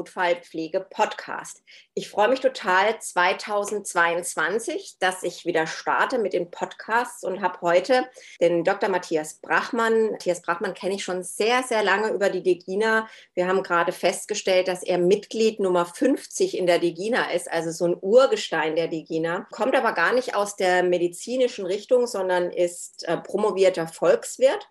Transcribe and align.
zum 0.00 0.10
Notfallpflege-Podcast. 0.10 1.62
Ich 1.94 2.08
freue 2.08 2.28
mich 2.28 2.40
total 2.40 2.98
2022, 2.98 4.96
dass 4.98 5.22
ich 5.22 5.44
wieder 5.44 5.66
starte 5.66 6.18
mit 6.18 6.32
den 6.32 6.50
Podcasts 6.50 7.22
und 7.22 7.42
habe 7.42 7.60
heute 7.60 8.08
den 8.40 8.64
Dr. 8.64 8.88
Matthias 8.88 9.34
Brachmann. 9.34 10.12
Matthias 10.12 10.40
Brachmann 10.42 10.74
kenne 10.74 10.94
ich 10.94 11.04
schon 11.04 11.22
sehr, 11.22 11.62
sehr 11.62 11.82
lange 11.82 12.08
über 12.10 12.30
die 12.30 12.42
Degina. 12.42 13.08
Wir 13.34 13.46
haben 13.46 13.62
gerade 13.62 13.92
festgestellt, 13.92 14.68
dass 14.68 14.82
er 14.82 14.98
Mitglied 14.98 15.60
Nummer 15.60 15.84
50 15.84 16.56
in 16.56 16.66
der 16.66 16.78
Degina 16.78 17.30
ist, 17.32 17.50
also 17.50 17.70
so 17.70 17.86
ein 17.86 17.96
Urgestein 18.00 18.76
der 18.76 18.88
Degina. 18.88 19.46
Kommt 19.50 19.76
aber 19.76 19.92
gar 19.92 20.14
nicht 20.14 20.34
aus 20.34 20.56
der 20.56 20.82
medizinischen 20.82 21.66
Richtung, 21.66 22.06
sondern 22.06 22.50
ist 22.50 23.06
äh, 23.06 23.18
promovierter 23.18 23.86
Volkswirt 23.86 24.66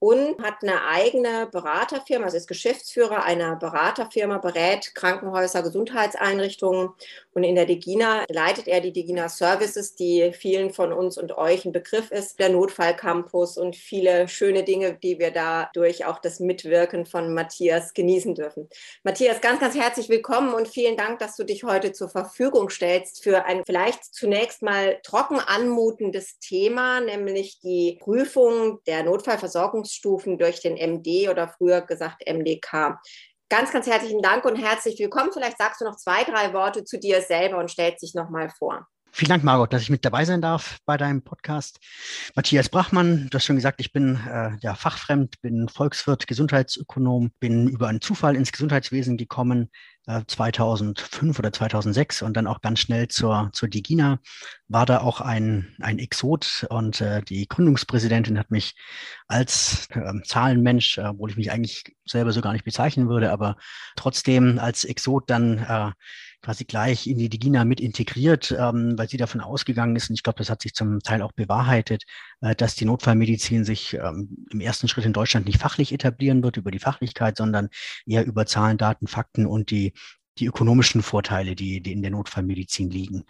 und 0.00 0.42
hat 0.42 0.62
eine 0.62 0.86
eigene 0.86 1.46
Beraterfirma, 1.46 2.24
also 2.24 2.38
ist 2.38 2.48
Geschäftsführer 2.48 3.22
einer 3.22 3.56
Beraterfirma, 3.56 4.38
berät 4.38 4.94
Krankenhäuser, 4.94 5.62
Gesundheitseinrichtungen 5.62 6.94
und 7.32 7.44
in 7.44 7.54
der 7.54 7.66
Degina 7.66 8.24
leitet 8.28 8.66
er 8.66 8.80
die 8.80 8.92
Degina 8.92 9.28
Services, 9.28 9.94
die 9.94 10.32
vielen 10.32 10.72
von 10.72 10.92
uns 10.92 11.16
und 11.16 11.36
euch 11.38 11.64
ein 11.64 11.72
Begriff 11.72 12.10
ist, 12.10 12.40
der 12.40 12.48
Notfallcampus 12.48 13.56
und 13.56 13.76
viele 13.76 14.26
schöne 14.26 14.64
Dinge, 14.64 14.94
die 14.94 15.18
wir 15.18 15.30
da 15.30 15.70
durch 15.72 16.04
auch 16.04 16.18
das 16.18 16.40
Mitwirken 16.40 17.06
von 17.06 17.32
Matthias 17.32 17.94
genießen 17.94 18.34
dürfen. 18.34 18.68
Matthias, 19.04 19.40
ganz, 19.40 19.60
ganz 19.60 19.76
herzlich 19.76 20.08
willkommen 20.08 20.54
und 20.54 20.66
vielen 20.66 20.96
Dank, 20.96 21.20
dass 21.20 21.36
du 21.36 21.44
dich 21.44 21.62
heute 21.62 21.92
zur 21.92 22.08
Verfügung 22.08 22.68
stellst 22.68 23.22
für 23.22 23.44
ein 23.44 23.62
vielleicht 23.64 24.04
zunächst 24.12 24.62
mal 24.62 24.98
trocken 25.04 25.38
anmutendes 25.38 26.38
Thema, 26.40 27.00
nämlich 27.00 27.60
die 27.60 27.98
Prüfung 28.00 28.80
der 28.86 29.04
Notfallversorgung 29.04 29.84
Stufen 29.84 30.38
durch 30.38 30.60
den 30.60 30.74
MD 30.74 31.28
oder 31.28 31.48
früher 31.48 31.80
gesagt 31.80 32.22
MDK. 32.26 32.98
Ganz, 33.50 33.72
ganz 33.72 33.88
herzlichen 33.88 34.22
Dank 34.22 34.44
und 34.44 34.54
herzlich 34.54 34.96
willkommen. 35.00 35.30
Vielleicht 35.32 35.58
sagst 35.58 35.80
du 35.80 35.84
noch 35.84 35.96
zwei, 35.96 36.22
drei 36.22 36.52
Worte 36.52 36.84
zu 36.84 37.00
dir 37.00 37.20
selber 37.20 37.58
und 37.58 37.68
stellst 37.68 38.00
dich 38.00 38.14
nochmal 38.14 38.48
vor. 38.48 38.86
Vielen 39.10 39.30
Dank, 39.30 39.42
Margot, 39.42 39.72
dass 39.72 39.82
ich 39.82 39.90
mit 39.90 40.04
dabei 40.04 40.24
sein 40.24 40.40
darf 40.40 40.78
bei 40.86 40.96
deinem 40.96 41.22
Podcast. 41.22 41.80
Matthias 42.36 42.68
Brachmann, 42.68 43.26
du 43.28 43.34
hast 43.34 43.44
schon 43.44 43.56
gesagt, 43.56 43.80
ich 43.80 43.92
bin 43.92 44.20
äh, 44.24 44.52
ja 44.60 44.76
fachfremd, 44.76 45.40
bin 45.42 45.68
Volkswirt, 45.68 46.28
Gesundheitsökonom, 46.28 47.32
bin 47.40 47.66
über 47.66 47.88
einen 47.88 48.00
Zufall 48.00 48.36
ins 48.36 48.52
Gesundheitswesen 48.52 49.16
gekommen, 49.16 49.72
2005 50.26 51.36
äh, 51.36 51.38
oder 51.38 51.52
2006 51.52 52.22
und 52.22 52.36
dann 52.36 52.46
auch 52.46 52.60
ganz 52.60 52.80
schnell 52.80 53.08
zur, 53.08 53.50
zur 53.52 53.68
Digina. 53.68 54.18
War 54.68 54.86
da 54.86 55.00
auch 55.00 55.20
ein, 55.20 55.74
ein 55.80 55.98
Exot 55.98 56.66
und 56.70 57.00
äh, 57.00 57.22
die 57.22 57.48
Gründungspräsidentin 57.48 58.38
hat 58.38 58.50
mich 58.50 58.74
als 59.28 59.88
äh, 59.90 60.12
Zahlenmensch, 60.24 60.98
äh, 60.98 61.02
obwohl 61.02 61.30
ich 61.30 61.36
mich 61.36 61.50
eigentlich 61.50 61.96
selber 62.04 62.32
so 62.32 62.40
gar 62.40 62.52
nicht 62.52 62.64
bezeichnen 62.64 63.08
würde, 63.08 63.32
aber 63.32 63.56
trotzdem 63.96 64.58
als 64.58 64.84
Exot 64.84 65.30
dann 65.30 65.58
äh, 65.58 65.90
quasi 66.42 66.64
gleich 66.64 67.06
in 67.06 67.18
die 67.18 67.28
Digina 67.28 67.64
mit 67.64 67.80
integriert, 67.80 68.54
ähm, 68.58 68.96
weil 68.96 69.08
sie 69.08 69.16
davon 69.16 69.40
ausgegangen 69.40 69.96
ist, 69.96 70.10
und 70.10 70.14
ich 70.14 70.22
glaube, 70.22 70.38
das 70.38 70.50
hat 70.50 70.62
sich 70.62 70.74
zum 70.74 71.00
Teil 71.00 71.22
auch 71.22 71.32
bewahrheitet, 71.32 72.04
äh, 72.40 72.54
dass 72.54 72.74
die 72.74 72.84
Notfallmedizin 72.84 73.64
sich 73.64 73.94
ähm, 73.94 74.46
im 74.50 74.60
ersten 74.60 74.88
Schritt 74.88 75.04
in 75.04 75.12
Deutschland 75.12 75.46
nicht 75.46 75.60
fachlich 75.60 75.92
etablieren 75.92 76.42
wird 76.42 76.56
über 76.56 76.70
die 76.70 76.78
Fachlichkeit, 76.78 77.36
sondern 77.36 77.68
eher 78.06 78.24
über 78.24 78.46
Zahlen, 78.46 78.78
Daten, 78.78 79.06
Fakten 79.06 79.46
und 79.46 79.70
die 79.70 79.92
die 80.38 80.46
ökonomischen 80.46 81.02
Vorteile, 81.02 81.54
die, 81.54 81.82
die 81.82 81.92
in 81.92 82.02
der 82.02 82.12
Notfallmedizin 82.12 82.90
liegen. 82.90 83.24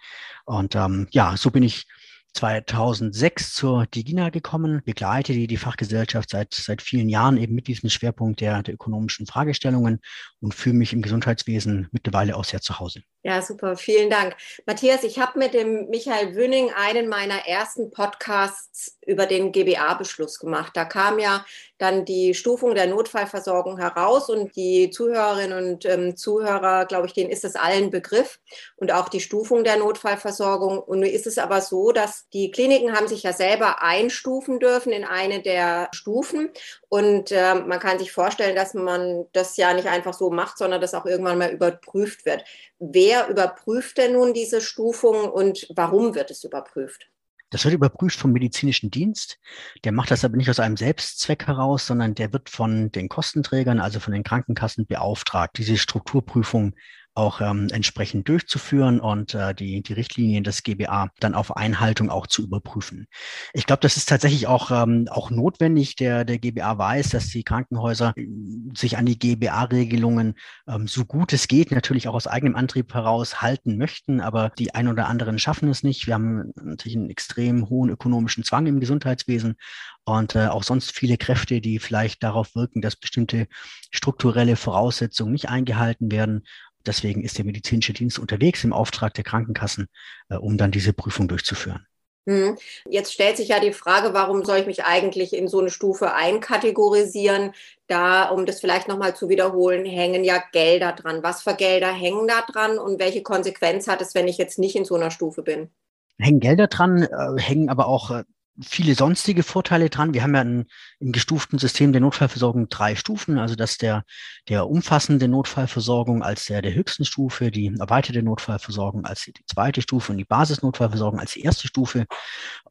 Und 0.45 0.77
ähm, 0.77 1.09
ja, 1.11 1.37
so 1.37 1.51
bin 1.51 1.63
ich 1.63 1.87
2006 2.33 3.55
zur 3.55 3.87
Digina 3.87 4.31
gekommen, 4.31 4.83
begleite 4.85 5.33
die, 5.33 5.47
die 5.47 5.57
Fachgesellschaft 5.57 6.31
seit, 6.31 6.55
seit 6.55 6.83
vielen 6.83 7.09
Jahren 7.09 7.37
eben 7.37 7.55
mit 7.55 7.67
diesem 7.67 7.91
Schwerpunkt 7.91 8.41
der, 8.41 8.63
der 8.63 8.75
ökonomischen 8.75 9.27
Fragestellungen 9.27 10.01
und 10.41 10.55
fühle 10.55 10.77
mich 10.77 10.93
im 10.93 11.03
Gesundheitswesen 11.03 11.89
mittlerweile 11.93 12.37
auch 12.37 12.45
sehr 12.45 12.61
zu 12.61 12.79
Hause. 12.79 13.03
Ja, 13.23 13.43
super, 13.43 13.77
vielen 13.77 14.09
Dank. 14.09 14.35
Matthias, 14.65 15.05
ich 15.05 15.19
habe 15.19 15.39
mit 15.39 15.53
dem 15.53 15.91
Michael 15.91 16.35
Wünning 16.37 16.73
einen 16.73 17.07
meiner 17.07 17.47
ersten 17.47 17.91
Podcasts 17.91 18.97
über 19.05 19.27
den 19.27 19.53
GBA-Beschluss 19.53 20.39
gemacht. 20.39 20.73
Da 20.75 20.87
kam 20.87 21.19
ja 21.19 21.45
dann 21.77 22.07
die 22.07 22.33
Stufung 22.33 22.75
der 22.75 22.87
Notfallversorgung 22.87 23.77
heraus 23.77 24.31
und 24.31 24.57
die 24.57 24.89
Zuhörerinnen 24.89 25.73
und 25.73 25.85
ähm, 25.85 26.17
Zuhörer, 26.17 26.87
glaube 26.87 27.09
ich, 27.09 27.13
denen 27.13 27.29
ist 27.29 27.45
es 27.45 27.57
allen 27.57 27.91
Begriff 27.91 28.41
und 28.77 28.91
auch 28.91 29.11
die 29.11 29.21
Stufung 29.21 29.65
der 29.65 29.77
Notfallversorgung. 29.77 30.79
Und 30.79 31.01
nun 31.01 31.09
ist 31.09 31.27
es 31.27 31.37
aber 31.37 31.61
so, 31.61 31.93
dass 31.93 32.27
die 32.31 32.51
Kliniken 32.51 32.97
haben 32.97 33.09
sich 33.09 33.23
ja 33.23 33.35
selber 33.35 33.83
einstufen 33.83 34.61
dürfen 34.61 34.93
in 34.93 35.05
eine 35.05 35.43
der 35.43 35.89
Stufen 35.93 36.51
und 36.89 37.33
äh, 37.33 37.55
man 37.55 37.81
kann 37.81 37.99
sich 37.99 38.13
vorstellen, 38.13 38.57
dass 38.57 38.73
man 38.73 39.27
das 39.33 39.57
ja 39.59 39.75
nicht 39.75 39.89
einfach 39.89 40.15
so 40.15 40.31
macht, 40.31 40.57
sondern 40.57 40.81
dass 40.81 40.95
auch 40.95 41.07
irgendwann 41.07 41.39
mal 41.39 41.53
überprüft 41.53 42.25
wird. 42.25 42.45
Wer 42.81 43.29
überprüft 43.29 43.99
denn 43.99 44.15
nun 44.15 44.33
diese 44.33 44.63
Stufung 44.63 45.31
und 45.31 45.67
warum 45.77 46.15
wird 46.15 46.31
es 46.31 46.45
überprüft? 46.45 47.11
Das 47.51 47.65
wird 47.65 47.75
überprüft 47.75 48.19
vom 48.19 48.33
medizinischen 48.33 48.91
Dienst. 48.91 49.39
Der 49.85 49.93
macht 49.93 50.11
das 50.11 50.25
aber 50.25 50.37
nicht 50.37 50.49
aus 50.49 50.61
einem 50.61 50.79
Selbstzweck 50.79 51.47
heraus, 51.47 51.87
sondern 51.87 52.15
der 52.15 52.33
wird 52.33 52.49
von 52.49 52.91
den 52.91 53.09
Kostenträgern, 53.09 53.81
also 53.81 54.01
von 54.01 54.15
den 54.15 54.23
Krankenkassen 54.23 54.87
beauftragt, 54.87 55.59
diese 55.59 55.77
Strukturprüfung 55.77 56.75
auch 57.21 57.41
ähm, 57.41 57.69
entsprechend 57.71 58.29
durchzuführen 58.29 58.99
und 58.99 59.35
äh, 59.35 59.55
die, 59.55 59.83
die 59.83 59.93
Richtlinien 59.93 60.43
des 60.43 60.63
GBA 60.63 61.11
dann 61.21 61.35
auf 61.35 61.57
Einhaltung 61.57 62.11
auch 62.11 62.27
zu 62.27 62.43
überprüfen. 62.43 63.07
Ich 63.53 63.67
glaube, 63.67 63.81
das 63.83 63.97
ist 63.97 64.09
tatsächlich 64.09 64.47
auch, 64.47 64.71
ähm, 64.71 65.07
auch 65.11 65.31
notwendig. 65.31 65.97
Der, 65.97 66.25
der 66.25 66.39
GBA 66.39 66.79
weiß, 66.79 67.11
dass 67.11 67.29
die 67.29 67.45
Krankenhäuser 67.45 68.15
äh, 68.17 68.27
sich 68.75 68.97
an 68.97 69.07
die 69.07 69.19
GBA-Regelungen 69.19 70.35
ähm, 70.67 70.89
so 70.89 71.05
gut 71.05 71.33
es 71.33 71.47
geht, 71.47 71.71
natürlich 71.71 72.09
auch 72.09 72.15
aus 72.15 72.27
eigenem 72.27 72.57
Antrieb 72.57 72.95
heraus 72.95 73.43
halten 73.43 73.77
möchten, 73.77 74.21
aber 74.21 74.51
die 74.59 74.75
ein 74.75 74.89
oder 74.89 75.07
anderen 75.07 75.39
schaffen 75.39 75.69
es 75.69 75.83
nicht. 75.83 76.07
Wir 76.07 76.15
haben 76.15 76.53
natürlich 76.57 76.97
einen 76.97 77.11
extrem 77.11 77.69
hohen 77.69 77.91
ökonomischen 77.91 78.45
Zwang 78.45 78.67
im 78.67 78.81
Gesundheitswesen 78.81 79.57
und 80.05 80.35
äh, 80.35 80.47
auch 80.47 80.63
sonst 80.63 80.93
viele 80.93 81.19
Kräfte, 81.19 81.61
die 81.61 81.79
vielleicht 81.79 82.23
darauf 82.23 82.55
wirken, 82.55 82.81
dass 82.81 82.97
bestimmte 82.97 83.47
strukturelle 83.93 84.57
Voraussetzungen 84.57 85.33
nicht 85.33 85.49
eingehalten 85.49 86.11
werden. 86.11 86.45
Deswegen 86.87 87.23
ist 87.23 87.39
der 87.39 87.45
medizinische 87.45 87.93
Dienst 87.93 88.19
unterwegs 88.19 88.65
im 88.65 88.73
Auftrag 88.73 89.15
der 89.15 89.25
Krankenkassen, 89.25 89.87
äh, 90.29 90.37
um 90.37 90.57
dann 90.57 90.71
diese 90.71 90.93
Prüfung 90.93 91.29
durchzuführen. 91.29 91.87
Hm. 92.27 92.59
Jetzt 92.89 93.13
stellt 93.13 93.39
sich 93.39 93.49
ja 93.49 93.61
die 93.61 93.73
Frage, 93.73 94.13
warum 94.13 94.45
soll 94.45 94.59
ich 94.59 94.67
mich 94.67 94.85
eigentlich 94.85 95.33
in 95.35 95.49
so 95.49 95.59
eine 95.61 95.71
Stufe 95.71 96.15
einkategorisieren? 96.15 97.53
Da, 97.87 98.29
um 98.29 98.45
das 98.47 98.61
vielleicht 98.61 98.89
nochmal 98.89 99.17
zu 99.17 99.29
wiederholen, 99.29 99.87
hängen 99.87 100.23
ja 100.23 100.43
Gelder 100.53 100.93
dran. 100.93 101.23
Was 101.23 101.43
für 101.43 101.55
Gelder 101.55 101.91
hängen 101.93 102.29
da 102.29 102.43
dran 102.43 102.79
und 102.79 103.01
welche 103.01 103.23
Konsequenz 103.23 103.89
hat 103.89 104.03
es, 104.03 104.15
wenn 104.15 104.29
ich 104.29 104.39
jetzt 104.39 104.59
nicht 104.59 104.77
in 104.77 104.85
so 104.85 104.97
einer 104.97 105.11
Stufe 105.11 105.43
bin? 105.43 105.71
Hängen 106.19 106.41
Gelder 106.41 106.67
dran, 106.67 107.03
äh, 107.03 107.41
hängen 107.41 107.71
aber 107.71 107.87
auch 107.89 108.11
äh, 108.11 108.25
viele 108.61 108.95
sonstige 108.95 109.43
Vorteile 109.43 109.91
dran. 109.91 110.15
Wir 110.15 110.23
haben 110.23 110.35
ja 110.35 110.41
ein, 110.41 110.67
im 110.99 111.13
gestuften 111.13 111.59
System 111.59 111.93
der 111.93 112.01
Notfallversorgung 112.01 112.69
drei 112.69 112.95
Stufen, 112.95 113.39
also 113.39 113.55
das 113.55 113.79
der, 113.79 114.05
der 114.49 114.69
umfassende 114.69 115.29
Notfallversorgung 115.29 116.23
als 116.23 116.47
der 116.47 116.63
der 116.63 116.75
höchsten 116.75 117.05
Stufe, 117.05 117.51
die 117.51 117.75
erweiterte 117.79 118.23
Notfallversorgung 118.23 119.05
als 119.05 119.25
die 119.25 119.35
zweite 119.47 119.83
Stufe 119.83 120.13
und 120.13 120.19
die 120.19 120.25
Basisnotfallversorgung 120.25 121.21
als 121.21 121.33
die 121.33 121.43
erste 121.43 121.69
Stufe. 121.69 122.07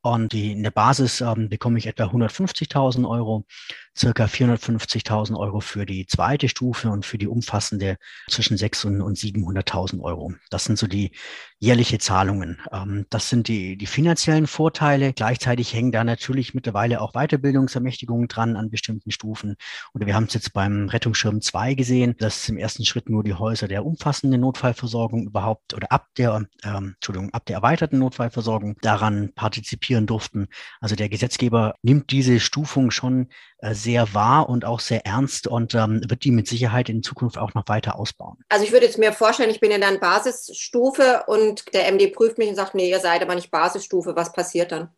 Und 0.01 0.33
die, 0.33 0.51
in 0.51 0.63
der 0.63 0.71
Basis 0.71 1.21
ähm, 1.21 1.49
bekomme 1.49 1.79
ich 1.79 1.87
etwa 1.87 2.05
150.000 2.05 3.07
Euro, 3.09 3.45
circa 3.99 4.25
450.000 4.25 5.37
Euro 5.37 5.59
für 5.59 5.85
die 5.85 6.05
zweite 6.07 6.47
Stufe 6.47 6.89
und 6.89 7.05
für 7.05 7.17
die 7.17 7.27
umfassende 7.27 7.97
zwischen 8.29 8.57
600.000 8.57 9.01
und 9.01 9.17
700.000 9.17 10.01
Euro. 10.01 10.33
Das 10.49 10.63
sind 10.63 10.77
so 10.77 10.87
die 10.87 11.11
jährliche 11.59 11.99
Zahlungen. 11.99 12.61
Ähm, 12.71 13.05
das 13.09 13.29
sind 13.29 13.47
die, 13.49 13.77
die 13.77 13.85
finanziellen 13.85 14.47
Vorteile. 14.47 15.11
Gleichzeitig 15.13 15.73
hängen 15.73 15.91
da 15.91 16.03
natürlich 16.03 16.53
mittlerweile 16.53 17.01
auch 17.01 17.11
Weiterbildungsermächtigungen 17.13 18.29
dran 18.29 18.55
an 18.55 18.69
bestimmten 18.69 19.11
Stufen. 19.11 19.55
Oder 19.93 20.05
wir 20.05 20.15
haben 20.15 20.25
es 20.25 20.33
jetzt 20.33 20.53
beim 20.53 20.87
Rettungsschirm 20.87 21.41
2 21.41 21.73
gesehen, 21.73 22.15
dass 22.17 22.47
im 22.47 22.57
ersten 22.57 22.85
Schritt 22.85 23.09
nur 23.09 23.23
die 23.23 23.33
Häuser 23.33 23.67
der 23.67 23.85
umfassenden 23.85 24.39
Notfallversorgung 24.39 25.27
überhaupt 25.27 25.73
oder 25.73 25.91
ab 25.91 26.07
der, 26.17 26.47
ähm, 26.63 26.93
Entschuldigung, 26.95 27.33
ab 27.33 27.45
der 27.45 27.57
erweiterten 27.57 27.99
Notfallversorgung 27.99 28.77
daran 28.81 29.33
partizipieren 29.35 30.05
durften. 30.05 30.47
Also 30.79 30.95
der 30.95 31.09
Gesetzgeber 31.09 31.75
nimmt 31.81 32.11
diese 32.11 32.39
Stufung 32.39 32.91
schon 32.91 33.27
sehr 33.61 34.13
wahr 34.13 34.47
und 34.47 34.63
auch 34.63 34.79
sehr 34.79 35.05
ernst 35.05 35.47
und 35.47 35.75
ähm, 35.75 36.01
wird 36.07 36.23
die 36.23 36.31
mit 36.31 36.47
Sicherheit 36.47 36.89
in 36.89 37.03
Zukunft 37.03 37.37
auch 37.37 37.53
noch 37.53 37.67
weiter 37.67 37.97
ausbauen. 37.97 38.37
Also 38.47 38.63
ich 38.63 38.71
würde 38.71 38.85
jetzt 38.85 38.97
mir 38.97 39.11
vorstellen, 39.11 39.49
ich 39.49 39.59
bin 39.59 39.71
in 39.71 39.81
der 39.81 39.97
Basisstufe 39.97 41.23
und 41.27 41.73
der 41.73 41.91
MD 41.91 42.13
prüft 42.13 42.37
mich 42.37 42.49
und 42.49 42.55
sagt, 42.55 42.75
nee, 42.75 42.89
ihr 42.89 42.99
seid 42.99 43.21
aber 43.21 43.35
nicht 43.35 43.51
Basisstufe. 43.51 44.15
Was 44.15 44.31
passiert 44.31 44.71
dann? 44.71 44.89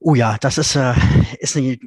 Oh 0.00 0.14
ja, 0.14 0.36
das 0.40 0.58
ist, 0.58 0.74
äh, 0.74 0.94
ist 1.38 1.56
eine 1.56 1.78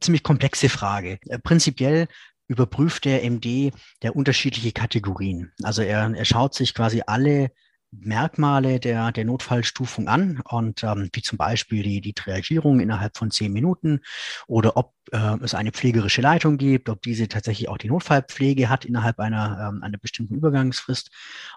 ziemlich 0.00 0.22
komplexe 0.22 0.68
Frage. 0.68 1.18
Äh, 1.28 1.38
prinzipiell 1.38 2.08
überprüft 2.48 3.04
der 3.04 3.22
MD 3.22 3.72
der 4.02 4.16
unterschiedliche 4.16 4.72
Kategorien. 4.72 5.52
Also 5.62 5.82
er, 5.82 6.12
er 6.12 6.24
schaut 6.24 6.54
sich 6.54 6.74
quasi 6.74 7.02
alle 7.06 7.52
Merkmale 7.92 8.80
der, 8.80 9.12
der 9.12 9.24
Notfallstufung 9.24 10.08
an 10.08 10.40
und 10.48 10.84
ähm, 10.84 11.10
wie 11.12 11.22
zum 11.22 11.38
Beispiel 11.38 11.82
die, 11.82 12.00
die 12.00 12.12
Triagierung 12.12 12.80
innerhalb 12.80 13.16
von 13.16 13.30
zehn 13.30 13.52
Minuten 13.52 14.00
oder 14.46 14.76
ob 14.76 14.94
äh, 15.12 15.36
es 15.42 15.54
eine 15.54 15.72
pflegerische 15.72 16.20
Leitung 16.20 16.56
gibt, 16.56 16.88
ob 16.88 17.02
diese 17.02 17.28
tatsächlich 17.28 17.68
auch 17.68 17.78
die 17.78 17.88
Notfallpflege 17.88 18.68
hat 18.68 18.84
innerhalb 18.84 19.18
einer, 19.18 19.68
ähm, 19.68 19.82
einer 19.82 19.98
bestimmten 19.98 20.34
Übergangsfrist. 20.34 21.10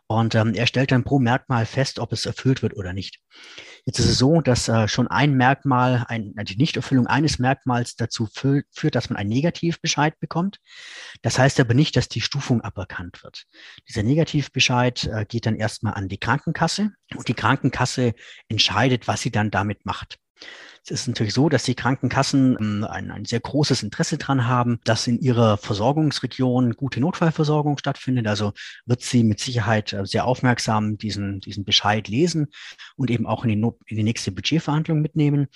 Und 0.08 0.36
ähm, 0.36 0.54
er 0.54 0.68
stellt 0.68 0.92
dann 0.92 1.04
pro 1.04 1.20
Merkmal 1.20 1.66
fest, 1.66 2.00
ob 2.00 2.12
es 2.14 2.26
erfüllt 2.26 2.62
wird 2.62 2.76
oder 2.76 2.94
nicht. 2.94 3.20
Jetzt 3.86 4.00
ist 4.00 4.10
es 4.10 4.18
so, 4.18 4.42
dass 4.42 4.70
äh, 4.70 4.88
schon 4.88 5.08
ein 5.08 5.36
Merkmal, 5.36 6.06
ein, 6.08 6.34
die 6.46 6.56
Nichterfüllung 6.56 7.06
eines 7.08 7.38
Merkmals 7.38 7.96
dazu 7.96 8.28
führt, 8.32 8.96
dass 8.96 9.10
man 9.10 9.18
einen 9.18 9.30
Negativbescheid 9.30 10.20
bekommt. 10.20 10.60
Das 11.22 11.38
heißt 11.38 11.60
aber 11.60 11.74
nicht, 11.74 11.96
dass 11.98 12.08
die 12.08 12.22
Stufung 12.22 12.62
aberkannt 12.62 13.24
wird. 13.24 13.46
Dieser 13.90 14.04
Negativbescheid 14.04 15.06
äh, 15.06 15.26
geht 15.26 15.46
dann 15.46 15.56
erstmal 15.56 15.96
an 15.96 16.08
die 16.08 16.20
Krankenkasse 16.24 16.92
und 17.16 17.28
die 17.28 17.34
Krankenkasse 17.34 18.14
entscheidet, 18.48 19.08
was 19.08 19.22
sie 19.22 19.32
dann 19.32 19.52
damit 19.52 19.86
macht. 19.86 20.18
Es 20.86 20.92
ist 20.92 21.08
natürlich 21.08 21.34
so, 21.34 21.48
dass 21.48 21.64
die 21.64 21.76
Krankenkassen 21.76 22.58
ähm, 22.60 22.84
ein, 22.84 23.10
ein 23.10 23.24
sehr 23.24 23.40
großes 23.40 23.84
Interesse 23.84 24.18
daran 24.18 24.48
haben, 24.48 24.80
dass 24.84 25.08
in 25.08 25.20
ihrer 25.20 25.58
Versorgungsregion 25.58 26.74
gute 26.74 27.00
Notfallversorgung 27.00 27.78
stattfindet. 27.78 28.28
Also 28.28 28.52
wird 28.86 29.02
sie 29.02 29.24
mit 29.24 29.40
Sicherheit 29.40 29.94
äh, 29.94 30.06
sehr 30.06 30.26
aufmerksam 30.26 30.98
diesen, 30.98 31.40
diesen 31.40 31.64
Bescheid 31.64 32.10
lesen 32.10 32.48
und 32.98 33.12
eben 33.12 33.26
auch 33.26 33.46
in 33.46 33.50
die, 33.50 33.68
in 33.86 33.98
die 33.98 34.04
nächste 34.04 34.32
Budgetverhandlung 34.32 35.00
mitnehmen. 35.02 35.48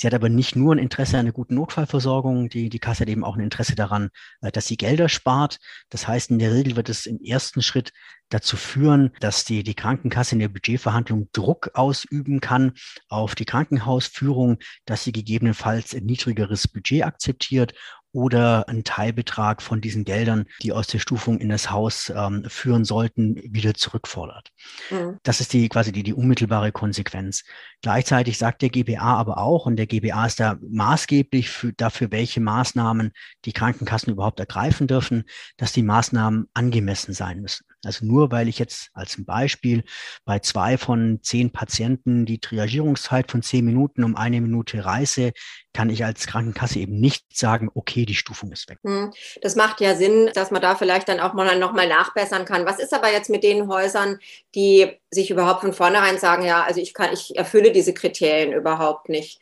Sie 0.00 0.06
hat 0.06 0.14
aber 0.14 0.28
nicht 0.28 0.54
nur 0.54 0.76
ein 0.76 0.78
Interesse 0.78 1.16
an 1.16 1.26
einer 1.26 1.32
guten 1.32 1.56
Notfallversorgung, 1.56 2.48
die, 2.48 2.68
die 2.68 2.78
Kasse 2.78 3.00
hat 3.00 3.08
eben 3.08 3.24
auch 3.24 3.34
ein 3.34 3.42
Interesse 3.42 3.74
daran, 3.74 4.10
äh, 4.40 4.52
dass 4.52 4.68
sie 4.68 4.76
Gelder 4.76 5.08
spart. 5.08 5.58
Das 5.90 6.06
heißt, 6.06 6.30
in 6.30 6.38
der 6.38 6.54
Regel 6.54 6.76
wird 6.76 6.88
es 6.88 7.04
im 7.04 7.20
ersten 7.20 7.62
Schritt 7.62 7.92
dazu 8.28 8.56
führen, 8.56 9.10
dass 9.18 9.44
die, 9.44 9.64
die 9.64 9.74
Krankenkasse 9.74 10.36
in 10.36 10.38
der 10.38 10.50
Budgetverhandlung 10.50 11.30
Druck 11.32 11.70
ausüben 11.74 12.40
kann 12.40 12.74
auf 13.08 13.34
die 13.34 13.44
Krankenhausführung, 13.44 14.58
dass 14.84 15.02
sie 15.02 15.10
gegebenenfalls 15.10 15.94
ein 15.94 16.04
niedrigeres 16.04 16.68
Budget 16.68 17.02
akzeptiert 17.02 17.74
oder 18.12 18.68
einen 18.68 18.84
Teilbetrag 18.84 19.62
von 19.62 19.80
diesen 19.80 20.04
Geldern, 20.04 20.46
die 20.62 20.72
aus 20.72 20.86
der 20.86 20.98
Stufung 20.98 21.38
in 21.38 21.48
das 21.48 21.70
Haus 21.70 22.12
ähm, 22.14 22.44
führen 22.48 22.84
sollten, 22.84 23.36
wieder 23.52 23.74
zurückfordert. 23.74 24.50
Mhm. 24.90 25.18
Das 25.22 25.40
ist 25.40 25.52
die 25.52 25.68
quasi 25.68 25.92
die, 25.92 26.02
die 26.02 26.14
unmittelbare 26.14 26.72
Konsequenz. 26.72 27.44
Gleichzeitig 27.82 28.38
sagt 28.38 28.62
der 28.62 28.70
GBA 28.70 29.00
aber 29.00 29.38
auch, 29.38 29.66
und 29.66 29.76
der 29.76 29.86
GBA 29.86 30.26
ist 30.26 30.40
da 30.40 30.56
maßgeblich 30.60 31.50
für, 31.50 31.72
dafür, 31.72 32.10
welche 32.10 32.40
Maßnahmen 32.40 33.12
die 33.44 33.52
Krankenkassen 33.52 34.12
überhaupt 34.12 34.40
ergreifen 34.40 34.86
dürfen, 34.86 35.24
dass 35.56 35.72
die 35.72 35.82
Maßnahmen 35.82 36.48
angemessen 36.54 37.12
sein 37.12 37.40
müssen. 37.40 37.64
Also 37.88 38.04
nur 38.04 38.30
weil 38.30 38.48
ich 38.48 38.58
jetzt 38.58 38.90
als 38.92 39.16
Beispiel 39.24 39.82
bei 40.26 40.40
zwei 40.40 40.76
von 40.76 41.20
zehn 41.22 41.50
Patienten 41.50 42.26
die 42.26 42.38
Triagierungszeit 42.38 43.30
von 43.30 43.42
zehn 43.42 43.64
Minuten 43.64 44.04
um 44.04 44.14
eine 44.14 44.42
Minute 44.42 44.84
reiße, 44.84 45.32
kann 45.72 45.88
ich 45.88 46.04
als 46.04 46.26
Krankenkasse 46.26 46.80
eben 46.80 47.00
nicht 47.00 47.24
sagen, 47.34 47.70
okay, 47.74 48.04
die 48.04 48.14
Stufung 48.14 48.52
ist 48.52 48.68
weg. 48.68 48.78
Hm, 48.84 49.10
das 49.40 49.56
macht 49.56 49.80
ja 49.80 49.94
Sinn, 49.94 50.30
dass 50.34 50.50
man 50.50 50.60
da 50.60 50.74
vielleicht 50.74 51.08
dann 51.08 51.18
auch 51.18 51.32
mal 51.32 51.58
noch 51.58 51.72
mal 51.72 51.88
nachbessern 51.88 52.44
kann. 52.44 52.66
Was 52.66 52.78
ist 52.78 52.92
aber 52.92 53.10
jetzt 53.10 53.30
mit 53.30 53.42
den 53.42 53.68
Häusern, 53.68 54.18
die 54.54 54.92
sich 55.10 55.30
überhaupt 55.30 55.62
von 55.62 55.72
vornherein 55.72 56.18
sagen, 56.18 56.44
ja, 56.44 56.64
also 56.64 56.82
ich 56.82 56.92
kann, 56.92 57.10
ich 57.14 57.36
erfülle 57.36 57.72
diese 57.72 57.94
Kriterien 57.94 58.52
überhaupt 58.52 59.08
nicht? 59.08 59.40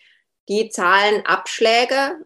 Die 0.48 0.68
zahlen 0.68 1.26
Abschläge 1.26 2.24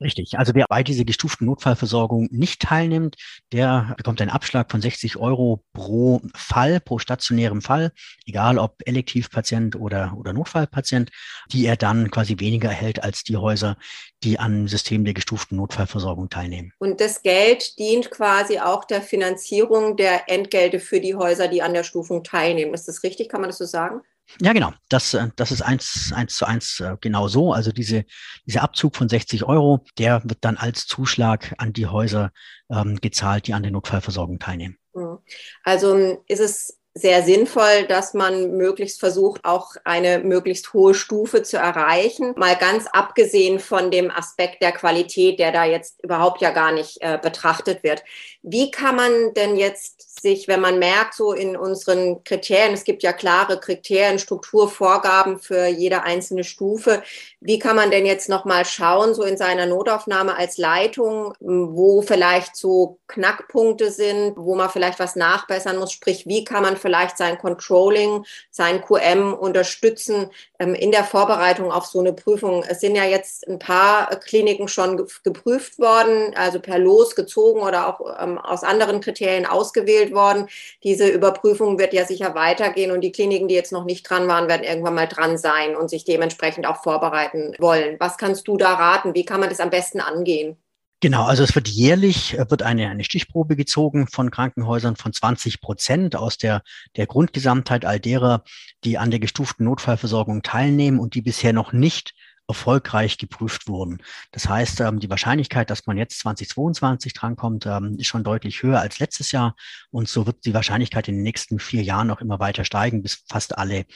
Richtig. 0.00 0.38
Also 0.38 0.54
wer 0.54 0.66
bei 0.68 0.82
dieser 0.82 1.04
gestuften 1.04 1.46
Notfallversorgung 1.46 2.28
nicht 2.30 2.62
teilnimmt, 2.62 3.16
der 3.52 3.94
bekommt 3.96 4.20
einen 4.20 4.30
Abschlag 4.30 4.70
von 4.70 4.80
60 4.80 5.16
Euro 5.16 5.64
pro 5.72 6.20
Fall, 6.34 6.80
pro 6.80 6.98
stationärem 6.98 7.62
Fall, 7.62 7.92
egal 8.26 8.58
ob 8.58 8.76
Elektivpatient 8.84 9.76
oder, 9.76 10.14
oder 10.18 10.32
Notfallpatient, 10.32 11.10
die 11.52 11.66
er 11.66 11.76
dann 11.76 12.10
quasi 12.10 12.38
weniger 12.38 12.68
erhält 12.68 13.02
als 13.02 13.22
die 13.22 13.36
Häuser, 13.36 13.76
die 14.22 14.38
am 14.38 14.68
System 14.68 15.04
der 15.04 15.14
gestuften 15.14 15.56
Notfallversorgung 15.56 16.28
teilnehmen. 16.28 16.72
Und 16.78 17.00
das 17.00 17.22
Geld 17.22 17.78
dient 17.78 18.10
quasi 18.10 18.58
auch 18.58 18.84
der 18.84 19.02
Finanzierung 19.02 19.96
der 19.96 20.28
Entgelte 20.28 20.80
für 20.80 21.00
die 21.00 21.14
Häuser, 21.14 21.48
die 21.48 21.62
an 21.62 21.74
der 21.74 21.84
Stufung 21.84 22.24
teilnehmen. 22.24 22.74
Ist 22.74 22.88
das 22.88 23.02
richtig? 23.02 23.28
Kann 23.28 23.40
man 23.40 23.50
das 23.50 23.58
so 23.58 23.64
sagen? 23.64 24.02
Ja, 24.40 24.52
genau. 24.52 24.72
Das, 24.88 25.14
äh, 25.14 25.28
das 25.36 25.50
ist 25.50 25.62
eins, 25.62 26.12
eins 26.14 26.36
zu 26.36 26.46
eins 26.46 26.80
äh, 26.80 26.96
genau 27.00 27.28
so. 27.28 27.52
Also 27.52 27.72
diese, 27.72 28.04
dieser 28.46 28.62
Abzug 28.62 28.96
von 28.96 29.08
60 29.08 29.44
Euro, 29.44 29.84
der 29.98 30.22
wird 30.24 30.38
dann 30.42 30.56
als 30.56 30.86
Zuschlag 30.86 31.54
an 31.58 31.72
die 31.72 31.86
Häuser 31.86 32.32
ähm, 32.70 32.98
gezahlt, 33.00 33.46
die 33.46 33.54
an 33.54 33.62
der 33.62 33.72
Notfallversorgung 33.72 34.38
teilnehmen. 34.38 34.78
Mhm. 34.94 35.18
Also 35.62 36.22
ist 36.26 36.40
es 36.40 36.78
sehr 36.96 37.22
sinnvoll, 37.22 37.84
dass 37.86 38.14
man 38.14 38.56
möglichst 38.56 39.00
versucht, 39.00 39.44
auch 39.44 39.72
eine 39.84 40.20
möglichst 40.20 40.72
hohe 40.72 40.94
Stufe 40.94 41.42
zu 41.42 41.58
erreichen. 41.58 42.32
Mal 42.38 42.56
ganz 42.56 42.86
abgesehen 42.86 43.58
von 43.58 43.90
dem 43.90 44.10
Aspekt 44.10 44.62
der 44.62 44.72
Qualität, 44.72 45.38
der 45.38 45.52
da 45.52 45.64
jetzt 45.64 46.02
überhaupt 46.02 46.40
ja 46.40 46.52
gar 46.52 46.72
nicht 46.72 46.96
äh, 47.02 47.18
betrachtet 47.20 47.82
wird. 47.82 48.02
Wie 48.48 48.70
kann 48.70 48.94
man 48.94 49.34
denn 49.34 49.56
jetzt 49.56 50.20
sich, 50.22 50.46
wenn 50.46 50.60
man 50.60 50.78
merkt, 50.78 51.14
so 51.14 51.32
in 51.32 51.56
unseren 51.56 52.22
Kriterien, 52.22 52.74
es 52.74 52.84
gibt 52.84 53.02
ja 53.02 53.12
klare 53.12 53.58
Kriterien, 53.58 54.20
Strukturvorgaben 54.20 55.40
für 55.40 55.66
jede 55.66 56.04
einzelne 56.04 56.44
Stufe, 56.44 57.02
wie 57.40 57.58
kann 57.58 57.74
man 57.74 57.90
denn 57.90 58.06
jetzt 58.06 58.28
nochmal 58.28 58.64
schauen, 58.64 59.14
so 59.14 59.24
in 59.24 59.36
seiner 59.36 59.66
Notaufnahme 59.66 60.36
als 60.36 60.58
Leitung, 60.58 61.34
wo 61.40 62.02
vielleicht 62.02 62.56
so 62.56 62.98
Knackpunkte 63.08 63.90
sind, 63.90 64.36
wo 64.36 64.54
man 64.54 64.70
vielleicht 64.70 65.00
was 65.00 65.16
nachbessern 65.16 65.78
muss, 65.78 65.92
sprich, 65.92 66.26
wie 66.26 66.44
kann 66.44 66.62
man 66.62 66.76
vielleicht 66.76 67.18
sein 67.18 67.38
Controlling, 67.38 68.24
sein 68.50 68.80
QM 68.80 69.34
unterstützen 69.34 70.30
ähm, 70.58 70.74
in 70.74 70.92
der 70.92 71.04
Vorbereitung 71.04 71.70
auf 71.70 71.86
so 71.86 72.00
eine 72.00 72.12
Prüfung. 72.12 72.64
Es 72.68 72.80
sind 72.80 72.96
ja 72.96 73.04
jetzt 73.04 73.46
ein 73.48 73.58
paar 73.58 74.08
Kliniken 74.20 74.68
schon 74.68 75.06
geprüft 75.24 75.78
worden, 75.78 76.32
also 76.36 76.60
per 76.60 76.78
Los 76.78 77.14
gezogen 77.14 77.60
oder 77.60 77.88
auch 77.88 78.00
aus 78.38 78.62
anderen 78.62 79.00
Kriterien 79.00 79.46
ausgewählt 79.46 80.12
worden. 80.12 80.48
Diese 80.82 81.08
Überprüfung 81.08 81.78
wird 81.78 81.92
ja 81.92 82.04
sicher 82.04 82.34
weitergehen 82.34 82.90
und 82.90 83.02
die 83.02 83.12
Kliniken, 83.12 83.48
die 83.48 83.54
jetzt 83.54 83.72
noch 83.72 83.84
nicht 83.84 84.08
dran 84.08 84.28
waren, 84.28 84.48
werden 84.48 84.64
irgendwann 84.64 84.94
mal 84.94 85.06
dran 85.06 85.38
sein 85.38 85.76
und 85.76 85.90
sich 85.90 86.04
dementsprechend 86.04 86.66
auch 86.66 86.82
vorbereiten 86.82 87.54
wollen. 87.58 87.96
Was 87.98 88.18
kannst 88.18 88.48
du 88.48 88.56
da 88.56 88.74
raten? 88.74 89.14
Wie 89.14 89.24
kann 89.24 89.40
man 89.40 89.48
das 89.48 89.60
am 89.60 89.70
besten 89.70 90.00
angehen? 90.00 90.56
Genau, 91.00 91.24
also 91.24 91.42
es 91.42 91.54
wird 91.54 91.68
jährlich 91.68 92.38
äh, 92.38 92.50
wird 92.50 92.62
eine, 92.62 92.88
eine 92.88 93.04
Stichprobe 93.04 93.54
gezogen 93.54 94.06
von 94.06 94.30
Krankenhäusern 94.30 94.96
von 94.96 95.12
20 95.12 95.60
Prozent 95.60 96.16
aus 96.16 96.38
der, 96.38 96.62
der 96.96 97.06
Grundgesamtheit 97.06 97.84
all 97.84 98.00
derer, 98.00 98.44
die 98.82 98.96
an 98.96 99.10
der 99.10 99.20
gestuften 99.20 99.66
Notfallversorgung 99.66 100.42
teilnehmen 100.42 100.98
und 100.98 101.14
die 101.14 101.20
bisher 101.20 101.52
noch 101.52 101.74
nicht 101.74 102.14
erfolgreich 102.48 103.18
geprüft 103.18 103.68
wurden. 103.68 103.98
Das 104.30 104.48
heißt, 104.48 104.80
ähm, 104.80 105.00
die 105.00 105.10
Wahrscheinlichkeit, 105.10 105.70
dass 105.70 105.86
man 105.86 105.96
jetzt 105.96 106.18
2022 106.20 107.12
drankommt, 107.12 107.66
ähm, 107.66 107.96
ist 107.98 108.06
schon 108.06 108.24
deutlich 108.24 108.62
höher 108.62 108.80
als 108.80 108.98
letztes 108.98 109.32
Jahr. 109.32 109.56
Und 109.90 110.08
so 110.08 110.26
wird 110.26 110.44
die 110.44 110.54
Wahrscheinlichkeit 110.54 111.08
in 111.08 111.16
den 111.16 111.22
nächsten 111.22 111.58
vier 111.58 111.82
Jahren 111.82 112.06
noch 112.06 112.20
immer 112.20 112.38
weiter 112.38 112.64
steigen, 112.64 113.02
bis 113.02 113.24
fast 113.28 113.58
alle 113.58 113.86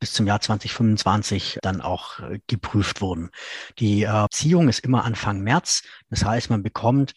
bis 0.00 0.12
zum 0.12 0.26
Jahr 0.26 0.40
2025 0.40 1.58
dann 1.62 1.80
auch 1.80 2.20
äh, 2.20 2.38
geprüft 2.46 3.00
wurden. 3.00 3.30
Die 3.78 4.04
äh, 4.04 4.26
Ziehung 4.30 4.68
ist 4.68 4.80
immer 4.80 5.04
Anfang 5.04 5.40
März. 5.40 5.82
Das 6.08 6.24
heißt, 6.24 6.50
man 6.50 6.62
bekommt 6.62 7.14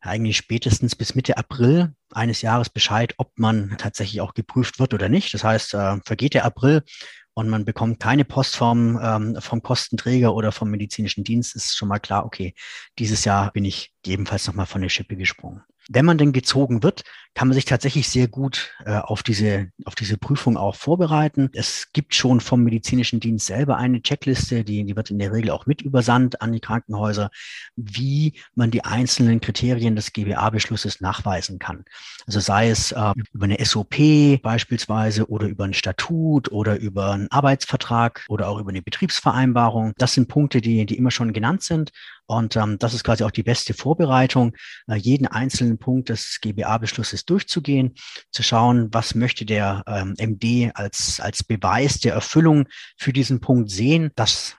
eigentlich 0.00 0.36
spätestens 0.36 0.94
bis 0.94 1.14
Mitte 1.14 1.36
April 1.36 1.94
eines 2.12 2.42
Jahres 2.42 2.70
Bescheid, 2.70 3.14
ob 3.16 3.38
man 3.38 3.76
tatsächlich 3.78 4.20
auch 4.20 4.34
geprüft 4.34 4.78
wird 4.78 4.94
oder 4.94 5.08
nicht. 5.08 5.34
Das 5.34 5.42
heißt, 5.42 5.74
äh, 5.74 5.96
vergeht 6.04 6.34
der 6.34 6.44
April 6.44 6.82
und 7.38 7.48
man 7.48 7.64
bekommt 7.64 8.00
keine 8.00 8.24
Post 8.24 8.56
vom, 8.56 8.98
ähm, 9.00 9.36
vom 9.40 9.62
Kostenträger 9.62 10.34
oder 10.34 10.50
vom 10.50 10.70
medizinischen 10.70 11.22
Dienst, 11.22 11.54
ist 11.54 11.76
schon 11.76 11.86
mal 11.86 12.00
klar, 12.00 12.26
okay, 12.26 12.52
dieses 12.98 13.24
Jahr 13.24 13.52
bin 13.52 13.64
ich 13.64 13.94
ebenfalls 14.04 14.48
nochmal 14.48 14.66
von 14.66 14.82
der 14.82 14.88
Schippe 14.88 15.14
gesprungen 15.14 15.62
wenn 15.88 16.04
man 16.04 16.18
denn 16.18 16.32
gezogen 16.32 16.82
wird, 16.82 17.02
kann 17.34 17.48
man 17.48 17.54
sich 17.54 17.64
tatsächlich 17.64 18.08
sehr 18.08 18.28
gut 18.28 18.74
äh, 18.84 18.96
auf, 18.96 19.22
diese, 19.22 19.68
auf 19.84 19.94
diese 19.94 20.18
Prüfung 20.18 20.56
auch 20.56 20.74
vorbereiten. 20.74 21.50
Es 21.52 21.92
gibt 21.92 22.14
schon 22.14 22.40
vom 22.40 22.62
medizinischen 22.62 23.20
Dienst 23.20 23.46
selber 23.46 23.76
eine 23.76 24.02
Checkliste, 24.02 24.64
die, 24.64 24.84
die 24.84 24.96
wird 24.96 25.10
in 25.10 25.18
der 25.18 25.32
Regel 25.32 25.50
auch 25.50 25.64
mit 25.64 25.80
übersandt 25.80 26.42
an 26.42 26.52
die 26.52 26.60
Krankenhäuser, 26.60 27.30
wie 27.76 28.34
man 28.54 28.70
die 28.70 28.84
einzelnen 28.84 29.40
Kriterien 29.40 29.96
des 29.96 30.12
GBA-Beschlusses 30.12 31.00
nachweisen 31.00 31.58
kann. 31.58 31.84
Also 32.26 32.40
sei 32.40 32.70
es 32.70 32.92
äh, 32.92 33.14
über 33.32 33.44
eine 33.44 33.64
SOP 33.64 34.42
beispielsweise 34.42 35.28
oder 35.30 35.46
über 35.46 35.64
ein 35.64 35.74
Statut 35.74 36.50
oder 36.50 36.78
über 36.78 37.12
einen 37.12 37.30
Arbeitsvertrag 37.30 38.24
oder 38.28 38.48
auch 38.48 38.58
über 38.58 38.70
eine 38.70 38.82
Betriebsvereinbarung. 38.82 39.92
Das 39.96 40.12
sind 40.12 40.28
Punkte, 40.28 40.60
die, 40.60 40.84
die 40.86 40.98
immer 40.98 41.10
schon 41.10 41.32
genannt 41.32 41.62
sind. 41.62 41.92
Und 42.28 42.56
ähm, 42.56 42.78
das 42.78 42.92
ist 42.92 43.04
quasi 43.04 43.24
auch 43.24 43.30
die 43.30 43.42
beste 43.42 43.72
Vorbereitung, 43.72 44.54
äh, 44.86 44.96
jeden 44.96 45.26
einzelnen 45.26 45.78
Punkt 45.78 46.10
des 46.10 46.38
GBA-Beschlusses 46.42 47.24
durchzugehen, 47.24 47.94
zu 48.30 48.42
schauen, 48.42 48.88
was 48.92 49.14
möchte 49.14 49.46
der 49.46 49.82
ähm, 49.86 50.14
MD 50.18 50.70
als, 50.74 51.20
als 51.20 51.42
Beweis 51.42 52.00
der 52.00 52.12
Erfüllung 52.12 52.68
für 52.98 53.14
diesen 53.14 53.40
Punkt 53.40 53.70
sehen, 53.70 54.10
dass 54.14 54.56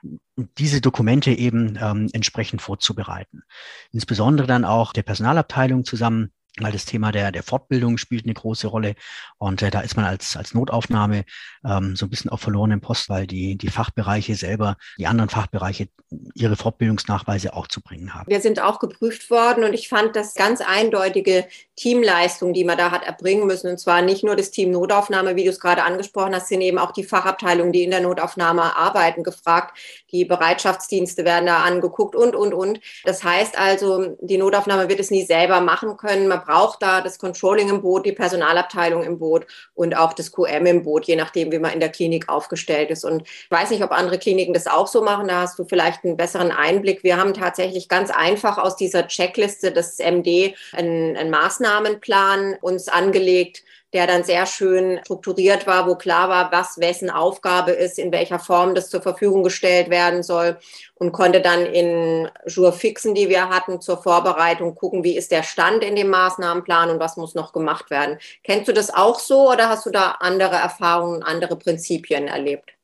diese 0.57 0.81
Dokumente 0.81 1.31
eben 1.31 1.77
ähm, 1.79 2.09
entsprechend 2.11 2.63
vorzubereiten. 2.63 3.43
Insbesondere 3.91 4.47
dann 4.47 4.65
auch 4.65 4.91
der 4.91 5.03
Personalabteilung 5.03 5.85
zusammen 5.85 6.31
weil 6.57 6.71
das 6.71 6.85
Thema 6.85 7.11
der, 7.11 7.31
der 7.31 7.43
Fortbildung 7.43 7.97
spielt 7.97 8.25
eine 8.25 8.33
große 8.33 8.67
Rolle. 8.67 8.95
Und 9.37 9.61
äh, 9.61 9.69
da 9.69 9.81
ist 9.81 9.95
man 9.95 10.05
als, 10.05 10.35
als 10.35 10.53
Notaufnahme 10.53 11.25
ähm, 11.65 11.95
so 11.95 12.05
ein 12.05 12.09
bisschen 12.09 12.29
auf 12.29 12.41
verlorenen 12.41 12.81
Post, 12.81 13.09
weil 13.09 13.27
die, 13.27 13.57
die 13.57 13.69
Fachbereiche 13.69 14.35
selber, 14.35 14.77
die 14.97 15.07
anderen 15.07 15.29
Fachbereiche 15.29 15.89
ihre 16.33 16.55
Fortbildungsnachweise 16.55 17.53
auch 17.53 17.67
zu 17.67 17.81
bringen 17.81 18.15
haben. 18.15 18.29
Wir 18.29 18.41
sind 18.41 18.59
auch 18.59 18.79
geprüft 18.79 19.29
worden 19.29 19.63
und 19.63 19.73
ich 19.73 19.89
fand 19.89 20.15
das 20.15 20.33
ganz 20.33 20.59
eindeutige 20.59 21.45
Teamleistung, 21.75 22.53
die 22.53 22.63
man 22.63 22.77
da 22.77 22.91
hat 22.91 23.03
erbringen 23.03 23.45
müssen. 23.45 23.69
Und 23.69 23.79
zwar 23.79 24.01
nicht 24.01 24.23
nur 24.23 24.35
das 24.35 24.51
Team 24.51 24.71
Notaufnahme, 24.71 25.35
wie 25.35 25.43
du 25.43 25.51
es 25.51 25.59
gerade 25.59 25.83
angesprochen 25.83 26.33
hast, 26.33 26.47
sind 26.47 26.61
eben 26.61 26.79
auch 26.79 26.91
die 26.91 27.03
Fachabteilungen, 27.03 27.71
die 27.71 27.83
in 27.83 27.91
der 27.91 28.01
Notaufnahme 28.01 28.75
arbeiten, 28.75 29.23
gefragt. 29.23 29.77
Die 30.11 30.25
Bereitschaftsdienste 30.25 31.25
werden 31.25 31.45
da 31.45 31.63
angeguckt 31.63 32.15
und, 32.15 32.35
und, 32.35 32.53
und. 32.53 32.79
Das 33.03 33.23
heißt 33.23 33.57
also, 33.57 34.17
die 34.21 34.37
Notaufnahme 34.37 34.89
wird 34.89 34.99
es 34.99 35.11
nie 35.11 35.23
selber 35.23 35.61
machen 35.61 35.95
können. 35.95 36.27
Man 36.27 36.38
braucht 36.39 36.81
da 36.81 37.01
das 37.01 37.19
Controlling 37.19 37.69
im 37.69 37.81
Boot, 37.81 38.05
die 38.05 38.11
Personalabteilung 38.11 39.03
im 39.03 39.19
Boot 39.19 39.45
und 39.73 39.95
auch 39.95 40.13
das 40.13 40.31
QM 40.31 40.65
im 40.65 40.83
Boot, 40.83 41.05
je 41.05 41.15
nachdem, 41.15 41.51
wie 41.51 41.59
man 41.59 41.71
in 41.71 41.79
der 41.79 41.89
Klinik 41.89 42.29
aufgestellt 42.29 42.89
ist. 42.89 43.05
Und 43.05 43.23
ich 43.27 43.51
weiß 43.51 43.69
nicht, 43.69 43.83
ob 43.83 43.91
andere 43.91 44.17
Kliniken 44.17 44.53
das 44.53 44.67
auch 44.67 44.87
so 44.87 45.01
machen. 45.01 45.27
Da 45.27 45.41
hast 45.41 45.59
du 45.59 45.65
vielleicht 45.65 46.03
einen 46.03 46.17
besseren 46.17 46.51
Einblick. 46.51 47.03
Wir 47.03 47.17
haben 47.17 47.33
tatsächlich 47.33 47.87
ganz 47.87 48.09
einfach 48.11 48.57
aus 48.57 48.75
dieser 48.75 49.07
Checkliste 49.07 49.71
des 49.71 49.99
MD 49.99 50.55
einen, 50.73 51.15
einen 51.15 51.29
Maßnahmenplan 51.29 52.57
uns 52.61 52.87
angelegt, 52.87 53.63
der 53.93 54.07
dann 54.07 54.23
sehr 54.23 54.45
schön 54.45 54.99
strukturiert 55.03 55.65
war, 55.67 55.87
wo 55.87 55.95
klar 55.95 56.29
war, 56.29 56.51
was 56.51 56.79
wessen 56.79 57.09
Aufgabe 57.09 57.71
ist, 57.71 57.97
in 57.97 58.11
welcher 58.11 58.39
Form 58.39 58.75
das 58.75 58.89
zur 58.89 59.01
Verfügung 59.01 59.43
gestellt 59.43 59.89
werden 59.89 60.23
soll 60.23 60.57
und 60.95 61.11
konnte 61.11 61.41
dann 61.41 61.65
in 61.65 62.29
Jurfixen, 62.45 63.15
die 63.15 63.29
wir 63.29 63.49
hatten, 63.49 63.81
zur 63.81 64.01
Vorbereitung 64.01 64.75
gucken, 64.75 65.03
wie 65.03 65.17
ist 65.17 65.31
der 65.31 65.43
Stand 65.43 65.83
in 65.83 65.95
dem 65.95 66.09
Maßnahmenplan 66.09 66.91
und 66.91 66.99
was 66.99 67.17
muss 67.17 67.35
noch 67.35 67.53
gemacht 67.53 67.89
werden. 67.89 68.19
Kennst 68.43 68.67
du 68.67 68.73
das 68.73 68.93
auch 68.93 69.19
so 69.19 69.51
oder 69.51 69.69
hast 69.69 69.85
du 69.85 69.89
da 69.89 70.17
andere 70.19 70.55
Erfahrungen, 70.55 71.23
andere 71.23 71.55
Prinzipien 71.55 72.27
erlebt? 72.27 72.78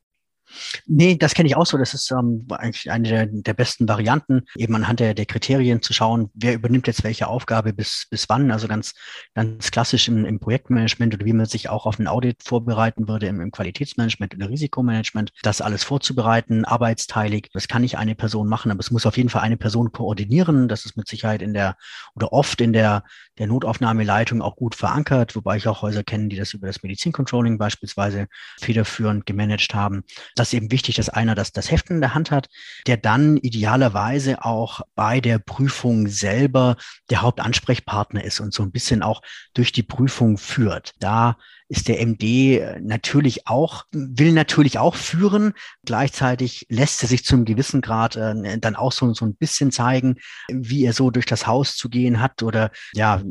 Nee, 0.87 1.15
das 1.15 1.33
kenne 1.33 1.47
ich 1.47 1.55
auch 1.55 1.65
so. 1.65 1.77
Das 1.77 1.93
ist 1.93 2.11
ähm, 2.11 2.45
eigentlich 2.49 2.91
eine 2.91 3.07
der, 3.07 3.25
der, 3.27 3.53
besten 3.53 3.87
Varianten, 3.87 4.43
eben 4.55 4.75
anhand 4.75 4.99
der, 4.99 5.13
der, 5.13 5.25
Kriterien 5.25 5.81
zu 5.81 5.93
schauen, 5.93 6.29
wer 6.33 6.53
übernimmt 6.53 6.87
jetzt 6.87 7.03
welche 7.03 7.27
Aufgabe 7.27 7.73
bis, 7.73 8.07
bis 8.09 8.29
wann. 8.29 8.51
Also 8.51 8.67
ganz, 8.67 8.93
ganz 9.33 9.71
klassisch 9.71 10.07
im, 10.07 10.25
im 10.25 10.39
Projektmanagement 10.39 11.13
oder 11.13 11.25
wie 11.25 11.33
man 11.33 11.45
sich 11.45 11.69
auch 11.69 11.85
auf 11.85 11.99
ein 11.99 12.07
Audit 12.07 12.43
vorbereiten 12.43 13.07
würde 13.07 13.27
im, 13.27 13.41
im 13.41 13.51
Qualitätsmanagement 13.51 14.35
oder 14.35 14.49
Risikomanagement, 14.49 15.31
das 15.43 15.61
alles 15.61 15.83
vorzubereiten, 15.83 16.65
arbeitsteilig. 16.65 17.49
Das 17.53 17.67
kann 17.67 17.81
nicht 17.81 17.97
eine 17.97 18.15
Person 18.15 18.47
machen, 18.47 18.71
aber 18.71 18.79
es 18.79 18.91
muss 18.91 19.05
auf 19.05 19.17
jeden 19.17 19.29
Fall 19.29 19.41
eine 19.41 19.57
Person 19.57 19.91
koordinieren. 19.91 20.67
Das 20.67 20.85
ist 20.85 20.97
mit 20.97 21.07
Sicherheit 21.07 21.41
in 21.41 21.53
der 21.53 21.75
oder 22.15 22.33
oft 22.33 22.61
in 22.61 22.73
der, 22.73 23.03
der 23.37 23.47
Notaufnahmeleitung 23.47 24.41
auch 24.41 24.55
gut 24.55 24.75
verankert, 24.75 25.35
wobei 25.35 25.57
ich 25.57 25.67
auch 25.67 25.81
Häuser 25.81 26.03
kenne, 26.03 26.29
die 26.29 26.37
das 26.37 26.53
über 26.53 26.67
das 26.67 26.83
Medizincontrolling 26.83 27.57
beispielsweise 27.57 28.27
federführend 28.59 29.25
gemanagt 29.25 29.73
haben. 29.73 30.03
Das 30.35 30.44
das 30.45 30.53
eben 30.53 30.71
wichtig, 30.71 30.95
dass 30.95 31.09
einer 31.09 31.35
das, 31.35 31.51
das 31.51 31.71
Heft 31.71 31.89
in 31.89 32.01
der 32.01 32.13
Hand 32.13 32.31
hat, 32.31 32.47
der 32.87 32.97
dann 32.97 33.37
idealerweise 33.37 34.45
auch 34.45 34.81
bei 34.95 35.19
der 35.19 35.39
Prüfung 35.39 36.07
selber 36.07 36.77
der 37.09 37.21
Hauptansprechpartner 37.21 38.23
ist 38.23 38.39
und 38.39 38.53
so 38.53 38.63
ein 38.63 38.71
bisschen 38.71 39.01
auch 39.01 39.21
durch 39.53 39.71
die 39.71 39.83
Prüfung 39.83 40.37
führt. 40.37 40.93
Da 40.99 41.37
ist 41.67 41.87
der 41.87 42.05
MD 42.05 42.81
natürlich 42.81 43.47
auch, 43.47 43.85
will 43.91 44.31
natürlich 44.33 44.77
auch 44.77 44.95
führen. 44.95 45.53
Gleichzeitig 45.83 46.67
lässt 46.69 47.01
er 47.03 47.09
sich 47.09 47.25
zum 47.25 47.45
gewissen 47.45 47.81
Grad 47.81 48.15
äh, 48.15 48.59
dann 48.59 48.75
auch 48.75 48.91
so, 48.91 49.13
so 49.13 49.25
ein 49.25 49.35
bisschen 49.35 49.71
zeigen, 49.71 50.17
wie 50.49 50.85
er 50.85 50.93
so 50.93 51.09
durch 51.09 51.25
das 51.25 51.47
Haus 51.47 51.75
zu 51.75 51.89
gehen 51.89 52.21
hat 52.21 52.43
oder 52.43 52.71
ja, 52.93 53.21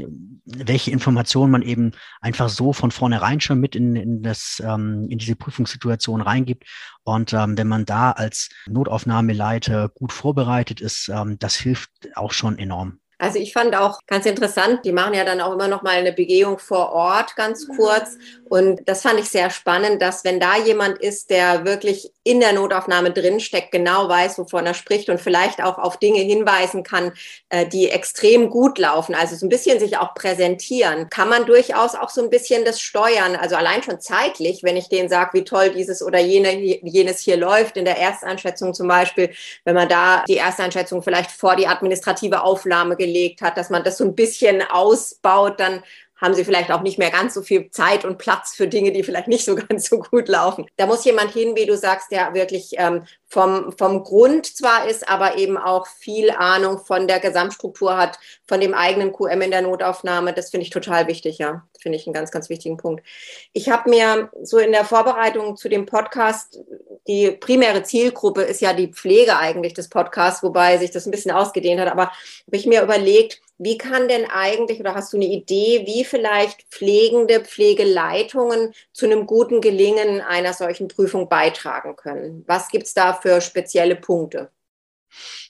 welche 0.45 0.91
Informationen 0.91 1.53
man 1.53 1.63
eben 1.63 1.93
einfach 2.21 2.49
so 2.49 2.73
von 2.73 2.91
vornherein 2.91 3.41
schon 3.41 3.61
mit 3.61 3.77
in, 3.77 3.95
in, 3.95 4.23
das, 4.23 4.63
ähm, 4.65 5.07
in 5.09 5.19
diese 5.19 5.37
Prüfungssituation 5.37 6.21
reingibt. 6.21 6.65
Und 7.05 7.33
ähm, 7.33 7.57
wenn 7.57 7.69
man 7.69 7.85
da 7.85 8.13
als 8.13 8.49
Notaufnahmeleiter 8.67 9.91
gut 9.91 10.13
vorbereitet 10.13 10.81
ist, 10.81 11.09
ähm, 11.09 11.39
das 11.39 11.55
hilft 11.55 11.91
auch 12.15 12.33
schon 12.33 12.59
enorm. 12.59 12.99
Also 13.19 13.39
ich 13.39 13.53
fand 13.53 13.77
auch 13.77 14.01
ganz 14.07 14.27
interessant, 14.27 14.85
die 14.85 14.93
machen 14.93 15.15
ja 15.15 15.25
dann 15.25 15.41
auch 15.41 15.53
immer 15.53 15.69
noch 15.69 15.83
mal 15.83 15.97
eine 15.97 16.13
Begehung 16.13 16.59
vor 16.59 16.93
Ort 16.93 17.37
ganz 17.37 17.67
kurz. 17.77 18.17
Und 18.45 18.89
das 18.89 19.03
fand 19.03 19.19
ich 19.19 19.29
sehr 19.29 19.51
spannend, 19.51 20.01
dass 20.03 20.25
wenn 20.25 20.41
da 20.41 20.57
jemand 20.57 20.99
ist, 20.99 21.31
der 21.31 21.65
wirklich 21.65 22.13
in 22.23 22.41
der 22.41 22.53
Notaufnahme 22.53 23.11
drinsteckt, 23.11 23.73
genau 23.73 24.09
weiß, 24.09 24.39
wovon 24.39 24.67
er 24.67 24.75
spricht 24.75 25.09
und 25.11 25.21
vielleicht 25.21 25.63
auch 25.63 25.79
auf 25.79 25.99
Dinge 25.99 26.21
hinweisen 26.21 26.83
kann, 26.83 27.13
äh, 27.49 27.67
die 27.67 27.91
extrem 27.91 28.51
gut 28.51 28.79
laufen, 28.79 29.15
also 29.15 29.37
so 29.37 29.47
ein 29.47 29.49
bisschen 29.49 29.79
sich 29.79 29.99
auch 29.99 30.15
präsentieren, 30.15 31.09
kann 31.11 31.29
man 31.29 31.47
durchaus 31.47 31.95
auch 31.95 32.11
so 32.11 32.23
ein 32.23 32.31
bisschen 32.31 32.65
das 32.65 32.81
steuern, 32.81 33.37
also 33.37 33.57
allein 33.57 33.83
schon 33.83 34.01
zeitlich, 34.01 34.63
wenn 34.63 34.77
ich 34.77 34.89
denen 34.89 35.09
sage, 35.09 35.31
wie 35.35 35.45
toll 35.45 35.71
dieses 35.71 36.03
oder 36.03 36.19
jene, 36.19 36.55
jenes 36.55 37.21
hier 37.21 37.37
läuft, 37.37 37.77
in 37.77 37.85
der 37.85 37.99
Ersteinschätzung 37.99 38.75
zum 38.75 38.89
Beispiel, 38.89 39.31
wenn 39.65 39.75
man 39.75 39.89
da 39.89 40.25
die 40.29 40.37
Ersteinschätzung 40.37 41.03
vielleicht 41.03 41.31
vor 41.31 41.57
die 41.57 41.67
administrative 41.67 42.43
Aufnahme 42.43 42.97
gelegt 43.05 43.43
hat, 43.43 43.57
dass 43.57 43.71
man 43.71 43.85
das 43.85 43.99
so 43.99 44.05
ein 44.05 44.15
bisschen 44.15 44.63
ausbaut, 44.63 45.61
dann 45.61 45.83
haben 46.17 46.35
sie 46.35 46.45
vielleicht 46.45 46.71
auch 46.71 46.83
nicht 46.83 46.99
mehr 46.99 47.11
ganz 47.11 47.35
so 47.35 47.43
viel 47.43 47.71
Zeit 47.71 48.05
und 48.05 48.19
Platz 48.19 48.55
für 48.55 48.67
Dinge, 48.69 48.93
die 48.93 49.03
vielleicht 49.03 49.29
nicht 49.29 49.45
so 49.45 49.55
ganz 49.69 49.89
so 49.89 49.99
gut 49.99 50.29
laufen. 50.29 50.67
Da 50.77 50.87
muss 50.87 51.05
jemand 51.05 51.33
hin, 51.33 51.57
wie 51.57 51.67
du 51.67 51.77
sagst, 51.77 52.11
der 52.11 52.35
wirklich 52.35 52.73
ähm, 52.77 53.05
vom, 53.35 53.73
vom 53.77 54.05
Grund 54.05 54.47
zwar 54.47 54.89
ist, 54.89 55.09
aber 55.09 55.37
eben 55.37 55.59
auch 55.59 55.89
viel 55.89 56.31
Ahnung 56.31 56.79
von 56.79 57.09
der 57.09 57.19
Gesamtstruktur 57.19 57.97
hat, 57.97 58.17
von 58.47 58.61
dem 58.61 58.75
eigenen 58.75 59.13
QM 59.13 59.43
in 59.43 59.51
der 59.51 59.63
Notaufnahme. 59.63 60.33
Das 60.33 60.51
finde 60.51 60.63
ich 60.63 60.71
total 60.71 61.09
wichtig, 61.09 61.39
ja. 61.39 61.67
Finde 61.81 61.99
ich 61.99 62.07
einen 62.07 62.15
ganz, 62.15 62.31
ganz 62.31 62.49
wichtigen 62.49 62.77
Punkt. 62.77 63.05
Ich 63.53 63.69
habe 63.69 63.91
mir 63.91 64.31
so 64.43 64.59
in 64.59 64.71
der 64.71 64.85
Vorbereitung 64.85 65.57
zu 65.57 65.69
dem 65.69 65.85
Podcast, 65.85 66.61
die 67.09 67.33
primäre 67.33 67.83
Zielgruppe 67.83 68.43
ist 68.43 68.61
ja 68.61 68.73
die 68.73 68.93
Pflege 68.93 69.37
eigentlich 69.37 69.75
des 69.75 69.89
Podcasts, 69.89 70.45
wobei 70.45 70.79
sich 70.79 70.93
das 70.93 71.05
ein 71.05 71.11
bisschen 71.11 71.33
ausgedehnt 71.33 71.81
hat, 71.81 71.91
aber 71.91 72.13
habe 72.47 72.57
ich 72.57 72.67
mir 72.67 72.83
überlegt, 72.83 73.41
wie 73.59 73.79
kann 73.79 74.09
denn 74.09 74.27
eigentlich 74.29 74.81
oder 74.81 74.95
hast 74.95 75.13
du 75.13 75.17
eine 75.17 75.27
Idee, 75.27 75.85
wie 75.87 76.05
vielleicht 76.05 76.63
pflegende 76.71 77.41
Pflegeleitungen 77.41 78.75
zu 78.93 79.07
einem 79.07 79.27
guten 79.27 79.61
Gelingen 79.61 80.21
einer 80.21 80.53
solchen 80.53 80.89
Prüfung 80.89 81.29
beitragen 81.29 81.95
können? 81.95 82.45
Was 82.49 82.69
gibt 82.69 82.87
es 82.87 82.95
da 82.95 83.13
für 83.25 83.41
spezielle 83.41 83.97
Punkte? 83.97 84.51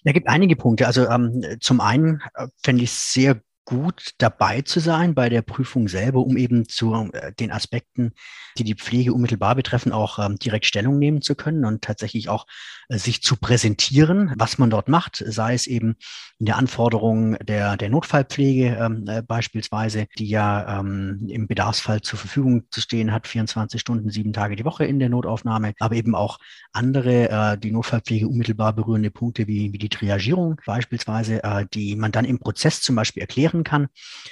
Da 0.05 0.13
gibt 0.13 0.29
einige 0.29 0.55
Punkte. 0.55 0.87
Also 0.87 1.09
ähm, 1.09 1.57
zum 1.61 1.81
einen 1.81 2.23
äh, 2.35 2.47
fände 2.63 2.85
ich 2.85 2.91
es 2.91 3.13
sehr 3.13 3.41
gut 3.65 4.13
dabei 4.19 4.63
zu 4.63 4.81
sein 4.81 5.15
bei 5.15 5.29
der 5.29 5.43
Prüfung 5.43 5.89
selber, 5.89 6.21
um 6.21 6.37
eben 6.37 6.69
zu 6.69 7.11
äh, 7.13 7.33
den 7.33 7.51
Aspekten, 7.51 8.13
die 8.59 8.65
die 8.65 8.75
Pflege 8.75 9.13
unmittelbar 9.13 9.55
betreffen, 9.55 9.93
auch 9.93 10.19
ähm, 10.19 10.37
direkt 10.37 10.67
Stellung 10.67 10.99
nehmen 10.99 11.23
zu 11.23 11.35
können 11.35 11.65
und 11.65 11.83
tatsächlich 11.83 12.29
auch 12.29 12.47
äh, 12.89 12.99
sich 12.99 13.23
zu 13.23 13.37
präsentieren, 13.37 14.33
was 14.37 14.59
man 14.59 14.71
dort 14.71 14.89
macht, 14.89 15.23
sei 15.27 15.55
es 15.55 15.67
eben 15.67 15.97
in 16.39 16.47
der 16.47 16.57
Anforderung 16.57 17.37
der, 17.39 17.77
der 17.77 17.89
Notfallpflege 17.89 18.77
ähm, 18.79 19.05
äh, 19.09 19.23
beispielsweise, 19.23 20.07
die 20.19 20.29
ja 20.29 20.81
ähm, 20.81 21.27
im 21.29 21.47
Bedarfsfall 21.47 22.03
zur 22.03 22.19
Verfügung 22.19 22.65
zu 22.71 22.81
stehen 22.81 23.13
hat, 23.13 23.27
24 23.27 23.81
Stunden, 23.81 24.11
sieben 24.11 24.33
Tage 24.33 24.57
die 24.57 24.65
Woche 24.65 24.85
in 24.85 24.99
der 24.99 25.09
Notaufnahme, 25.09 25.73
aber 25.79 25.95
eben 25.95 26.15
auch 26.15 26.39
andere, 26.73 27.59
die 27.63 27.71
Notfallpflege 27.71 28.27
unmittelbar 28.27 28.73
berührende 28.73 29.11
Punkte 29.11 29.47
wie, 29.47 29.73
wie 29.73 29.79
die 29.79 29.89
Triagierung 29.89 30.61
beispielsweise, 30.67 31.41
die 31.73 31.95
man 31.97 32.13
dann 32.13 32.25
im 32.25 32.39
Prozess 32.39 32.81
zum 32.81 32.97
Beispiel 32.97 33.21
erklären 33.21 33.54
erklären 33.55 33.65
kann, 33.65 33.89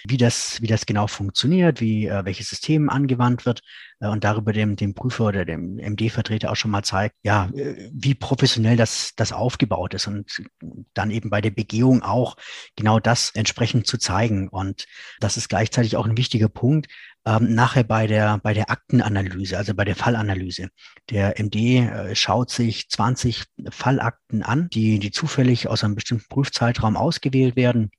wie 0.07 0.17
das, 0.17 0.61
wie 0.61 0.67
das 0.67 0.87
genau 0.87 1.07
funktioniert, 1.07 1.81
wie 1.81 2.07
äh, 2.07 2.25
welches 2.25 2.49
System 2.49 2.91
angewandt 2.91 3.47
wird 3.47 3.63
äh, 4.01 4.09
und 4.09 4.25
darüber 4.25 4.53
dem, 4.53 4.77
dem 4.77 4.95
Prüfer 4.95 5.27
oder 5.27 5.45
dem 5.45 5.79
MD-Vertreter 5.79 6.51
auch 6.51 6.57
schon 6.57 6.71
mal 6.71 6.83
zeigt, 6.83 7.17
ja, 7.23 7.49
äh, 7.55 7.91
wie 7.93 8.15
professionell 8.15 8.77
das, 8.77 9.13
das 9.17 9.33
aufgebaut 9.33 9.95
ist 9.95 10.07
und 10.07 10.43
dann 10.95 11.11
eben 11.11 11.31
bei 11.31 11.41
der 11.41 11.51
Begehung 11.51 12.03
auch 12.03 12.37
genau 12.77 12.99
das 12.99 13.31
entsprechend 13.35 13.87
zu 13.87 13.99
zeigen. 13.99 14.49
Und 14.49 14.87
das 15.21 15.37
ist 15.37 15.49
gleichzeitig 15.49 15.97
auch 15.97 16.07
ein 16.07 16.17
wichtiger 16.17 16.49
Punkt, 16.49 16.89
ähm, 17.25 17.55
nachher 17.55 17.85
bei 17.85 18.09
der, 18.09 18.39
bei 18.39 18.53
der 18.53 18.71
Aktenanalyse, 18.71 19.57
also 19.57 19.75
bei 19.75 19.85
der 19.85 19.95
Fallanalyse. 19.95 20.69
Der 21.11 21.39
MD 21.39 21.79
äh, 21.79 22.15
schaut 22.17 22.51
sich 22.51 22.89
20 22.89 23.45
Fallakten 23.71 24.43
an, 24.43 24.69
die, 24.71 24.99
die 24.99 25.13
zufällig 25.13 25.69
aus 25.69 25.85
einem 25.85 25.95
bestimmten 25.95 26.29
Prüfzeitraum 26.29 26.97
ausgewählt 26.97 27.55
werden 27.55 27.91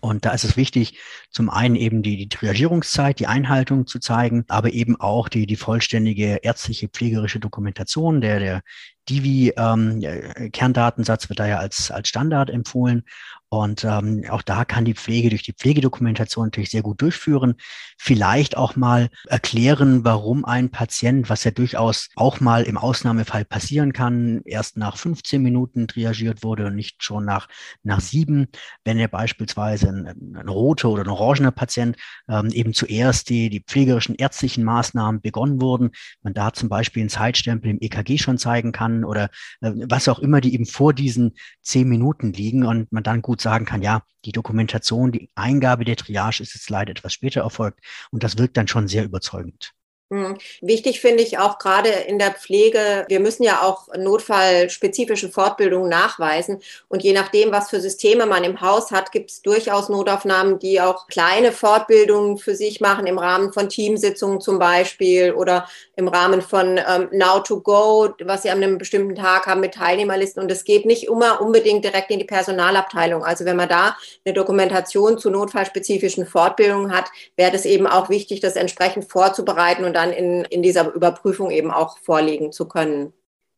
und 0.00 0.24
da 0.24 0.32
ist 0.32 0.44
es 0.44 0.56
wichtig, 0.56 0.98
zum 1.30 1.50
einen 1.50 1.74
eben 1.74 2.02
die, 2.02 2.16
die 2.16 2.28
Triagierungszeit, 2.28 3.18
die 3.18 3.26
Einhaltung 3.26 3.86
zu 3.86 3.98
zeigen, 3.98 4.44
aber 4.48 4.72
eben 4.72 5.00
auch 5.00 5.28
die, 5.28 5.46
die 5.46 5.56
vollständige 5.56 6.36
ärztliche, 6.42 6.88
pflegerische 6.88 7.40
Dokumentation 7.40 8.20
der, 8.20 8.38
der, 8.38 8.62
Divi-Kerndatensatz 9.08 11.24
ähm, 11.24 11.28
wird 11.28 11.40
da 11.40 11.46
ja 11.46 11.58
als, 11.58 11.90
als 11.90 12.08
Standard 12.08 12.48
empfohlen. 12.50 13.04
Und 13.50 13.82
ähm, 13.84 14.24
auch 14.28 14.42
da 14.42 14.66
kann 14.66 14.84
die 14.84 14.94
Pflege 14.94 15.30
durch 15.30 15.42
die 15.42 15.54
Pflegedokumentation 15.54 16.46
natürlich 16.46 16.70
sehr 16.70 16.82
gut 16.82 17.00
durchführen. 17.00 17.54
Vielleicht 17.96 18.58
auch 18.58 18.76
mal 18.76 19.08
erklären, 19.26 20.04
warum 20.04 20.44
ein 20.44 20.70
Patient, 20.70 21.30
was 21.30 21.44
ja 21.44 21.50
durchaus 21.50 22.10
auch 22.14 22.40
mal 22.40 22.64
im 22.64 22.76
Ausnahmefall 22.76 23.46
passieren 23.46 23.94
kann, 23.94 24.42
erst 24.44 24.76
nach 24.76 24.98
15 24.98 25.42
Minuten 25.42 25.88
triagiert 25.88 26.42
wurde 26.42 26.66
und 26.66 26.74
nicht 26.74 27.02
schon 27.02 27.24
nach, 27.24 27.48
nach 27.82 28.00
sieben. 28.00 28.48
Wenn 28.84 28.98
er 28.98 29.08
beispielsweise 29.08 29.88
ein, 29.88 30.36
ein 30.36 30.48
roter 30.48 30.90
oder 30.90 31.04
ein 31.04 31.08
orangener 31.08 31.52
Patient 31.52 31.96
ähm, 32.28 32.50
eben 32.50 32.74
zuerst 32.74 33.30
die, 33.30 33.48
die 33.48 33.64
pflegerischen 33.66 34.14
ärztlichen 34.14 34.62
Maßnahmen 34.62 35.22
begonnen 35.22 35.62
wurden, 35.62 35.92
man 36.22 36.34
da 36.34 36.52
zum 36.52 36.68
Beispiel 36.68 37.00
einen 37.00 37.10
Zeitstempel 37.10 37.70
im 37.70 37.78
EKG 37.80 38.18
schon 38.18 38.36
zeigen 38.36 38.72
kann 38.72 38.97
oder 39.04 39.30
äh, 39.60 39.72
was 39.88 40.08
auch 40.08 40.18
immer, 40.18 40.42
die 40.42 40.52
eben 40.52 40.66
vor 40.66 40.92
diesen 40.92 41.34
zehn 41.62 41.88
Minuten 41.88 42.32
liegen 42.32 42.66
und 42.66 42.92
man 42.92 43.02
dann 43.02 43.22
gut 43.22 43.38
gut 43.38 43.42
sagen 43.42 43.64
kann, 43.64 43.82
ja, 43.82 44.02
die 44.24 44.32
Dokumentation, 44.32 45.12
die 45.12 45.30
Eingabe 45.34 45.84
der 45.84 45.96
Triage 45.96 46.42
ist 46.42 46.54
jetzt 46.54 46.70
leider 46.70 46.90
etwas 46.90 47.12
später 47.12 47.42
erfolgt 47.42 47.80
und 48.10 48.22
das 48.22 48.36
wirkt 48.36 48.56
dann 48.56 48.68
schon 48.68 48.88
sehr 48.88 49.04
überzeugend. 49.04 49.72
Hm. 50.10 50.38
Wichtig 50.62 51.00
finde 51.02 51.22
ich 51.22 51.36
auch 51.38 51.58
gerade 51.58 51.90
in 51.90 52.18
der 52.18 52.32
Pflege, 52.32 53.04
wir 53.08 53.20
müssen 53.20 53.42
ja 53.42 53.60
auch 53.60 53.88
notfallspezifische 53.94 55.28
Fortbildungen 55.28 55.90
nachweisen. 55.90 56.62
Und 56.88 57.02
je 57.04 57.12
nachdem, 57.12 57.52
was 57.52 57.68
für 57.68 57.78
Systeme 57.78 58.24
man 58.24 58.42
im 58.42 58.62
Haus 58.62 58.90
hat, 58.90 59.12
gibt 59.12 59.30
es 59.30 59.42
durchaus 59.42 59.90
Notaufnahmen, 59.90 60.58
die 60.58 60.80
auch 60.80 61.08
kleine 61.08 61.52
Fortbildungen 61.52 62.38
für 62.38 62.54
sich 62.54 62.80
machen, 62.80 63.06
im 63.06 63.18
Rahmen 63.18 63.52
von 63.52 63.68
Teamsitzungen 63.68 64.40
zum 64.40 64.58
Beispiel 64.58 65.32
oder 65.32 65.68
im 65.98 66.06
Rahmen 66.06 66.42
von 66.42 66.78
ähm, 66.78 67.08
Now 67.10 67.40
to 67.40 67.60
Go, 67.60 68.14
was 68.22 68.42
sie 68.42 68.50
an 68.50 68.62
einem 68.62 68.78
bestimmten 68.78 69.16
Tag 69.16 69.48
haben 69.48 69.60
mit 69.60 69.74
Teilnehmerlisten. 69.74 70.40
Und 70.40 70.48
es 70.48 70.62
geht 70.62 70.86
nicht 70.86 71.08
immer 71.08 71.40
unbedingt 71.40 71.84
direkt 71.84 72.12
in 72.12 72.20
die 72.20 72.24
Personalabteilung. 72.24 73.24
Also 73.24 73.44
wenn 73.44 73.56
man 73.56 73.68
da 73.68 73.96
eine 74.24 74.32
Dokumentation 74.32 75.18
zu 75.18 75.28
notfallspezifischen 75.28 76.24
Fortbildungen 76.24 76.92
hat, 76.92 77.06
wäre 77.36 77.52
es 77.52 77.64
eben 77.64 77.88
auch 77.88 78.10
wichtig, 78.10 78.38
das 78.38 78.54
entsprechend 78.54 79.10
vorzubereiten 79.10 79.84
und 79.84 79.94
dann 79.94 80.12
in, 80.12 80.44
in 80.44 80.62
dieser 80.62 80.94
Überprüfung 80.94 81.50
eben 81.50 81.72
auch 81.72 81.98
vorlegen 81.98 82.52
zu 82.52 82.68
können. 82.68 83.12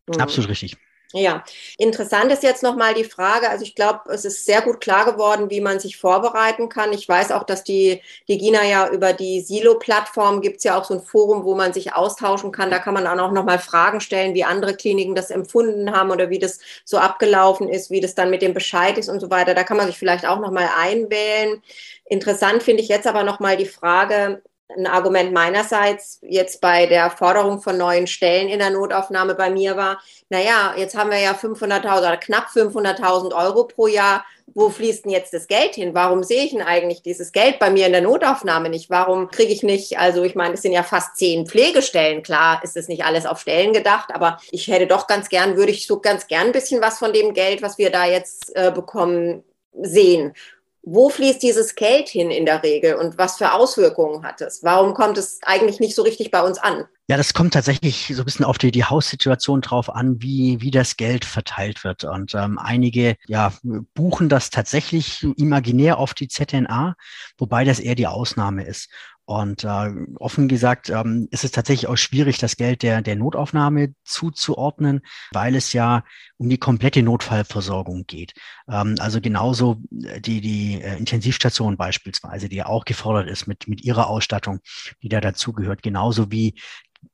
Mhm. 0.08 0.20
Absolut 0.20 0.48
richtig. 0.48 0.78
Ja, 1.12 1.42
interessant 1.76 2.30
ist 2.30 2.44
jetzt 2.44 2.62
nochmal 2.62 2.94
die 2.94 3.02
Frage, 3.02 3.50
also 3.50 3.64
ich 3.64 3.74
glaube, 3.74 4.12
es 4.12 4.24
ist 4.24 4.46
sehr 4.46 4.62
gut 4.62 4.80
klar 4.80 5.04
geworden, 5.04 5.50
wie 5.50 5.60
man 5.60 5.80
sich 5.80 5.96
vorbereiten 5.96 6.68
kann. 6.68 6.92
Ich 6.92 7.08
weiß 7.08 7.32
auch, 7.32 7.42
dass 7.42 7.64
die, 7.64 8.00
die 8.28 8.38
Gina 8.38 8.64
ja 8.64 8.88
über 8.88 9.12
die 9.12 9.40
Silo-Plattform 9.40 10.40
gibt 10.40 10.58
es 10.58 10.64
ja 10.64 10.78
auch 10.78 10.84
so 10.84 10.94
ein 10.94 11.00
Forum, 11.00 11.42
wo 11.44 11.56
man 11.56 11.72
sich 11.72 11.94
austauschen 11.94 12.52
kann. 12.52 12.70
Da 12.70 12.78
kann 12.78 12.94
man 12.94 13.08
auch 13.08 13.32
nochmal 13.32 13.58
Fragen 13.58 14.00
stellen, 14.00 14.34
wie 14.34 14.44
andere 14.44 14.76
Kliniken 14.76 15.16
das 15.16 15.32
empfunden 15.32 15.90
haben 15.90 16.12
oder 16.12 16.30
wie 16.30 16.38
das 16.38 16.60
so 16.84 16.98
abgelaufen 16.98 17.68
ist, 17.68 17.90
wie 17.90 18.00
das 18.00 18.14
dann 18.14 18.30
mit 18.30 18.40
dem 18.40 18.54
Bescheid 18.54 18.96
ist 18.96 19.08
und 19.08 19.18
so 19.18 19.30
weiter. 19.30 19.54
Da 19.54 19.64
kann 19.64 19.78
man 19.78 19.88
sich 19.88 19.98
vielleicht 19.98 20.24
auch 20.26 20.38
nochmal 20.38 20.68
einwählen. 20.78 21.60
Interessant 22.04 22.62
finde 22.62 22.82
ich 22.82 22.88
jetzt 22.88 23.08
aber 23.08 23.24
nochmal 23.24 23.56
die 23.56 23.66
Frage, 23.66 24.42
ein 24.76 24.86
Argument 24.86 25.32
meinerseits 25.32 26.20
jetzt 26.22 26.60
bei 26.60 26.86
der 26.86 27.10
Forderung 27.10 27.60
von 27.60 27.76
neuen 27.76 28.06
Stellen 28.06 28.48
in 28.48 28.58
der 28.58 28.70
Notaufnahme 28.70 29.34
bei 29.34 29.50
mir 29.50 29.76
war, 29.76 30.00
naja, 30.28 30.74
jetzt 30.76 30.96
haben 30.96 31.10
wir 31.10 31.18
ja 31.18 31.32
500.000 31.32 31.98
oder 31.98 32.16
knapp 32.16 32.48
500.000 32.48 33.34
Euro 33.34 33.64
pro 33.64 33.86
Jahr. 33.86 34.24
Wo 34.52 34.68
fließt 34.68 35.04
denn 35.04 35.12
jetzt 35.12 35.32
das 35.32 35.46
Geld 35.46 35.76
hin? 35.76 35.94
Warum 35.94 36.24
sehe 36.24 36.42
ich 36.42 36.50
denn 36.50 36.62
eigentlich 36.62 37.02
dieses 37.02 37.30
Geld 37.30 37.60
bei 37.60 37.70
mir 37.70 37.86
in 37.86 37.92
der 37.92 38.00
Notaufnahme 38.00 38.68
nicht? 38.68 38.90
Warum 38.90 39.30
kriege 39.30 39.52
ich 39.52 39.62
nicht, 39.62 39.98
also 39.98 40.24
ich 40.24 40.34
meine, 40.34 40.54
es 40.54 40.62
sind 40.62 40.72
ja 40.72 40.82
fast 40.82 41.16
zehn 41.16 41.46
Pflegestellen. 41.46 42.24
Klar 42.24 42.60
ist 42.64 42.76
es 42.76 42.88
nicht 42.88 43.04
alles 43.04 43.26
auf 43.26 43.40
Stellen 43.40 43.72
gedacht, 43.72 44.10
aber 44.12 44.38
ich 44.50 44.66
hätte 44.66 44.88
doch 44.88 45.06
ganz 45.06 45.28
gern, 45.28 45.56
würde 45.56 45.70
ich 45.70 45.86
so 45.86 46.00
ganz 46.00 46.26
gern 46.26 46.48
ein 46.48 46.52
bisschen 46.52 46.82
was 46.82 46.98
von 46.98 47.12
dem 47.12 47.32
Geld, 47.32 47.62
was 47.62 47.78
wir 47.78 47.90
da 47.90 48.06
jetzt 48.06 48.54
äh, 48.56 48.72
bekommen, 48.72 49.44
sehen 49.72 50.34
wo 50.82 51.10
fließt 51.10 51.42
dieses 51.42 51.74
Geld 51.74 52.08
hin 52.08 52.30
in 52.30 52.46
der 52.46 52.62
Regel 52.62 52.94
und 52.94 53.18
was 53.18 53.36
für 53.36 53.52
Auswirkungen 53.52 54.24
hat 54.24 54.40
es? 54.40 54.62
Warum 54.62 54.94
kommt 54.94 55.18
es 55.18 55.38
eigentlich 55.42 55.80
nicht 55.80 55.94
so 55.94 56.02
richtig 56.02 56.30
bei 56.30 56.42
uns 56.42 56.58
an? 56.58 56.86
Ja, 57.08 57.16
das 57.16 57.34
kommt 57.34 57.54
tatsächlich 57.54 58.12
so 58.14 58.22
ein 58.22 58.24
bisschen 58.24 58.44
auf 58.44 58.56
die, 58.56 58.70
die 58.70 58.84
Haussituation 58.84 59.62
drauf 59.62 59.92
an, 59.92 60.22
wie, 60.22 60.60
wie 60.60 60.70
das 60.70 60.96
Geld 60.96 61.24
verteilt 61.24 61.82
wird. 61.82 62.04
Und 62.04 62.34
ähm, 62.36 62.56
einige 62.56 63.16
ja, 63.26 63.52
buchen 63.94 64.28
das 64.28 64.50
tatsächlich 64.50 65.26
imaginär 65.36 65.98
auf 65.98 66.14
die 66.14 66.28
ZNA, 66.28 66.94
wobei 67.36 67.64
das 67.64 67.80
eher 67.80 67.96
die 67.96 68.06
Ausnahme 68.06 68.64
ist. 68.64 68.90
Und 69.30 69.62
äh, 69.62 69.90
offen 70.16 70.48
gesagt 70.48 70.90
ähm, 70.90 71.28
ist 71.30 71.44
es 71.44 71.52
tatsächlich 71.52 71.86
auch 71.86 71.96
schwierig, 71.96 72.38
das 72.38 72.56
Geld 72.56 72.82
der, 72.82 73.00
der 73.00 73.14
Notaufnahme 73.14 73.94
zuzuordnen, 74.02 75.02
weil 75.30 75.54
es 75.54 75.72
ja 75.72 76.02
um 76.36 76.48
die 76.48 76.58
komplette 76.58 77.00
Notfallversorgung 77.04 78.06
geht. 78.08 78.32
Ähm, 78.68 78.96
also 78.98 79.20
genauso 79.20 79.76
die, 79.90 80.40
die 80.40 80.82
äh, 80.82 80.98
Intensivstation 80.98 81.76
beispielsweise, 81.76 82.48
die 82.48 82.56
ja 82.56 82.66
auch 82.66 82.84
gefordert 82.84 83.30
ist 83.30 83.46
mit, 83.46 83.68
mit 83.68 83.84
ihrer 83.84 84.08
Ausstattung, 84.08 84.58
die 85.00 85.08
da 85.08 85.20
dazugehört, 85.20 85.84
genauso 85.84 86.32
wie 86.32 86.56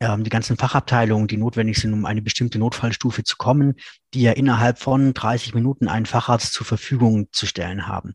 ähm, 0.01 0.25
die 0.25 0.31
ganzen 0.31 0.57
Fachabteilungen, 0.57 1.29
die 1.29 1.37
notwendig 1.37 1.79
sind, 1.79 1.93
um 1.93 2.07
eine 2.07 2.23
bestimmte 2.23 2.59
Notfallstufe 2.59 3.25
zu 3.25 3.37
kommen, 3.37 3.75
die 4.17 4.23
ja 4.23 4.33
innerhalb 4.33 4.79
von 4.79 5.13
30 5.13 5.55
Minuten 5.55 5.89
einen 5.89 6.07
Facharzt 6.07 6.55
zur 6.55 6.65
Verfügung 6.65 7.29
zu 7.33 7.45
stellen 7.45 7.87
haben. 7.87 8.15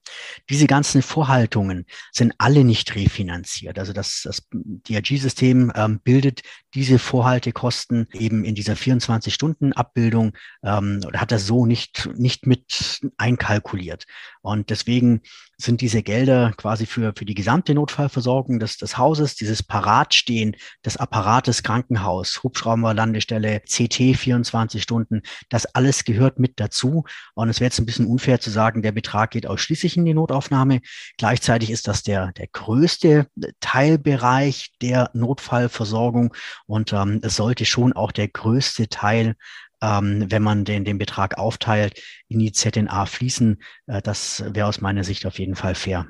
Diese 0.49 0.65
ganzen 0.65 1.03
Vorhaltungen 1.03 1.85
sind 2.11 2.33
alle 2.39 2.63
nicht 2.63 2.95
refinanziert. 2.95 3.77
Also 3.77 3.93
das, 3.93 4.23
das 4.23 4.47
DRG-System 4.51 5.71
ähm, 5.75 5.99
bildet 6.03 6.41
diese 6.73 6.97
Vorhaltekosten 6.97 8.07
eben 8.13 8.43
in 8.43 8.55
dieser 8.55 8.73
24-Stunden-Abbildung 8.73 10.35
ähm, 10.63 11.01
oder 11.05 11.21
hat 11.21 11.31
das 11.31 11.45
so 11.45 11.67
nicht, 11.67 12.09
nicht 12.17 12.47
mit 12.47 13.01
einkalkuliert. 13.17 14.05
Und 14.41 14.71
deswegen 14.71 15.21
sind 15.57 15.81
diese 15.81 16.01
Gelder 16.01 16.53
quasi 16.57 16.87
für, 16.87 17.13
für 17.15 17.25
die 17.25 17.35
gesamte 17.35 17.75
Notfallversorgung 17.75 18.57
des, 18.59 18.77
des 18.77 18.97
Hauses, 18.97 19.35
dieses 19.35 19.61
Paratstehen 19.61 20.55
des 20.83 20.97
Apparates 20.97 21.61
Krankenhaus, 21.61 22.41
Hubschrauber, 22.41 22.95
Landestelle, 22.95 23.61
CT 23.61 24.17
24 24.17 24.81
Stunden, 24.81 25.21
das 25.49 25.67
alles 25.67 25.90
gehört 26.05 26.39
mit 26.39 26.59
dazu. 26.59 27.03
Und 27.33 27.49
es 27.49 27.59
wäre 27.59 27.67
jetzt 27.67 27.79
ein 27.79 27.85
bisschen 27.85 28.07
unfair 28.07 28.39
zu 28.39 28.49
sagen, 28.49 28.81
der 28.81 28.91
Betrag 28.91 29.31
geht 29.31 29.47
ausschließlich 29.47 29.97
in 29.97 30.05
die 30.05 30.13
Notaufnahme. 30.13 30.81
Gleichzeitig 31.17 31.69
ist 31.69 31.87
das 31.87 32.03
der, 32.03 32.31
der 32.33 32.47
größte 32.47 33.27
Teilbereich 33.59 34.71
der 34.81 35.09
Notfallversorgung 35.13 36.33
und 36.65 36.93
ähm, 36.93 37.19
es 37.23 37.35
sollte 37.35 37.65
schon 37.65 37.93
auch 37.93 38.11
der 38.11 38.27
größte 38.27 38.89
Teil 38.89 39.35
ähm, 39.81 40.25
wenn 40.29 40.43
man 40.43 40.63
den, 40.63 40.85
den 40.85 40.97
Betrag 40.97 41.37
aufteilt, 41.37 42.01
in 42.27 42.39
die 42.39 42.51
ZNA 42.51 43.05
fließen. 43.05 43.61
Äh, 43.87 44.01
das 44.01 44.43
wäre 44.47 44.67
aus 44.67 44.79
meiner 44.81 45.03
Sicht 45.03 45.25
auf 45.25 45.39
jeden 45.39 45.55
Fall 45.55 45.75
fair. 45.75 46.07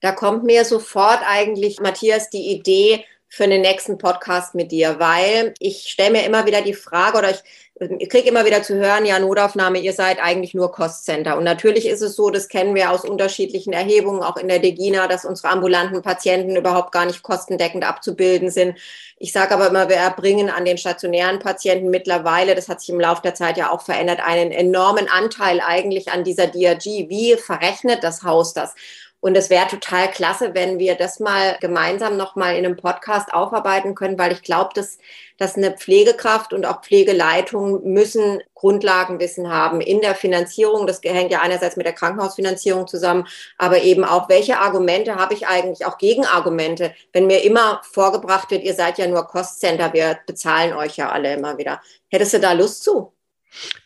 Da 0.00 0.12
kommt 0.12 0.44
mir 0.44 0.64
sofort 0.64 1.20
eigentlich, 1.26 1.80
Matthias, 1.80 2.30
die 2.30 2.52
Idee 2.52 3.04
für 3.28 3.48
den 3.48 3.62
nächsten 3.62 3.98
Podcast 3.98 4.54
mit 4.54 4.72
dir, 4.72 4.98
weil 4.98 5.54
ich 5.58 5.88
stelle 5.88 6.12
mir 6.12 6.26
immer 6.26 6.44
wieder 6.44 6.60
die 6.60 6.74
Frage 6.74 7.18
oder 7.18 7.30
ich 7.30 7.42
ich 7.80 8.10
kriege 8.10 8.28
immer 8.28 8.44
wieder 8.44 8.62
zu 8.62 8.74
hören, 8.74 9.06
ja, 9.06 9.18
Notaufnahme, 9.18 9.78
ihr 9.78 9.92
seid 9.94 10.22
eigentlich 10.22 10.54
nur 10.54 10.70
Cost-Center. 10.70 11.36
Und 11.38 11.44
natürlich 11.44 11.86
ist 11.86 12.02
es 12.02 12.14
so, 12.14 12.30
das 12.30 12.48
kennen 12.48 12.74
wir 12.74 12.90
aus 12.90 13.04
unterschiedlichen 13.04 13.72
Erhebungen, 13.72 14.22
auch 14.22 14.36
in 14.36 14.48
der 14.48 14.58
Degina, 14.58 15.08
dass 15.08 15.24
unsere 15.24 15.48
ambulanten 15.48 16.02
Patienten 16.02 16.54
überhaupt 16.54 16.92
gar 16.92 17.06
nicht 17.06 17.22
kostendeckend 17.22 17.84
abzubilden 17.84 18.50
sind. 18.50 18.78
Ich 19.18 19.32
sage 19.32 19.54
aber 19.54 19.68
immer, 19.68 19.88
wir 19.88 19.96
erbringen 19.96 20.50
an 20.50 20.64
den 20.64 20.78
stationären 20.78 21.38
Patienten 21.38 21.88
mittlerweile, 21.88 22.54
das 22.54 22.68
hat 22.68 22.80
sich 22.80 22.90
im 22.90 23.00
Laufe 23.00 23.22
der 23.22 23.34
Zeit 23.34 23.56
ja 23.56 23.70
auch 23.70 23.82
verändert, 23.82 24.20
einen 24.20 24.52
enormen 24.52 25.08
Anteil 25.08 25.60
eigentlich 25.60 26.12
an 26.12 26.24
dieser 26.24 26.48
DRG. 26.48 27.08
Wie 27.08 27.36
verrechnet 27.36 28.04
das 28.04 28.22
Haus 28.22 28.52
das? 28.52 28.74
Und 29.22 29.36
es 29.36 29.50
wäre 29.50 29.68
total 29.68 30.10
klasse, 30.10 30.52
wenn 30.52 30.80
wir 30.80 30.96
das 30.96 31.20
mal 31.20 31.56
gemeinsam 31.60 32.16
nochmal 32.16 32.56
in 32.56 32.66
einem 32.66 32.76
Podcast 32.76 33.32
aufarbeiten 33.32 33.94
können, 33.94 34.18
weil 34.18 34.32
ich 34.32 34.42
glaube, 34.42 34.70
dass, 34.74 34.98
dass 35.38 35.56
eine 35.56 35.70
Pflegekraft 35.70 36.52
und 36.52 36.66
auch 36.66 36.82
Pflegeleitung 36.82 37.84
müssen 37.84 38.40
Grundlagenwissen 38.56 39.48
haben 39.48 39.80
in 39.80 40.00
der 40.00 40.16
Finanzierung. 40.16 40.88
Das 40.88 41.00
hängt 41.04 41.30
ja 41.30 41.40
einerseits 41.40 41.76
mit 41.76 41.86
der 41.86 41.92
Krankenhausfinanzierung 41.92 42.88
zusammen, 42.88 43.28
aber 43.58 43.82
eben 43.82 44.04
auch, 44.04 44.28
welche 44.28 44.58
Argumente 44.58 45.14
habe 45.14 45.34
ich 45.34 45.46
eigentlich, 45.46 45.86
auch 45.86 45.98
Gegenargumente, 45.98 46.92
wenn 47.12 47.28
mir 47.28 47.44
immer 47.44 47.80
vorgebracht 47.84 48.50
wird, 48.50 48.64
ihr 48.64 48.74
seid 48.74 48.98
ja 48.98 49.06
nur 49.06 49.28
Cost-Center, 49.28 49.92
wir 49.92 50.18
bezahlen 50.26 50.72
euch 50.72 50.96
ja 50.96 51.10
alle 51.10 51.34
immer 51.34 51.56
wieder. 51.58 51.80
Hättest 52.10 52.34
du 52.34 52.40
da 52.40 52.54
Lust 52.54 52.82
zu? 52.82 53.12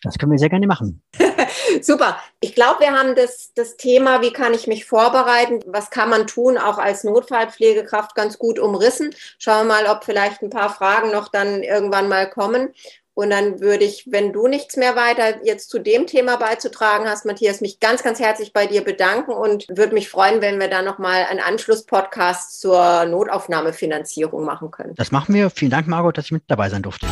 Das 0.03 0.17
können 0.17 0.33
wir 0.33 0.39
sehr 0.39 0.49
gerne 0.49 0.67
machen. 0.67 1.03
Super. 1.83 2.19
Ich 2.41 2.55
glaube, 2.55 2.81
wir 2.81 2.93
haben 2.93 3.15
das, 3.15 3.53
das 3.55 3.77
Thema, 3.77 4.23
wie 4.23 4.33
kann 4.33 4.55
ich 4.55 4.67
mich 4.67 4.85
vorbereiten, 4.85 5.61
was 5.67 5.91
kann 5.91 6.11
man 6.11 6.27
tun, 6.27 6.59
auch 6.59 6.79
als 6.79 7.05
Notfallpflegekraft 7.05 8.15
ganz 8.15 8.39
gut 8.39 8.59
umrissen. 8.59 9.15
Schauen 9.39 9.67
wir 9.67 9.75
mal, 9.75 9.87
ob 9.87 10.05
vielleicht 10.05 10.43
ein 10.43 10.51
paar 10.51 10.73
Fragen 10.73 11.11
noch 11.11 11.29
dann 11.29 11.63
irgendwann 11.63 12.09
mal 12.09 12.29
kommen. 12.29 12.73
Und 13.19 13.31
dann 13.31 13.61
würde 13.61 13.87
ich, 13.87 14.05
wenn 14.11 14.35
du 14.35 14.47
nichts 14.47 14.77
mehr 14.77 14.95
weiter 14.95 15.43
jetzt 15.43 15.71
zu 15.71 15.79
dem 15.79 16.07
Thema 16.07 16.37
beizutragen 16.37 17.09
hast, 17.09 17.25
Matthias, 17.25 17.63
mich 17.63 17.81
ganz, 17.81 18.03
ganz 18.03 18.21
herzlich 18.21 18.53
bei 18.53 18.67
dir 18.67 18.85
bedanken 18.85 19.31
und 19.31 19.65
würde 19.71 19.95
mich 19.95 20.11
freuen, 20.11 20.43
wenn 20.43 20.61
wir 20.61 20.69
da 20.69 20.83
nochmal 20.83 21.25
einen 21.31 21.41
Anschlusspodcast 21.41 22.61
zur 22.61 23.07
Notaufnahmefinanzierung 23.07 24.45
machen 24.45 24.71
können. 24.71 24.95
Das 24.97 25.13
machen 25.13 25.35
wir. 25.35 25.49
Vielen 25.49 25.71
Dank, 25.71 25.87
Margot, 25.87 26.19
dass 26.19 26.27
ich 26.27 26.33
mit 26.33 26.43
dabei 26.47 26.69
sein 26.69 26.83
durfte. 26.83 27.07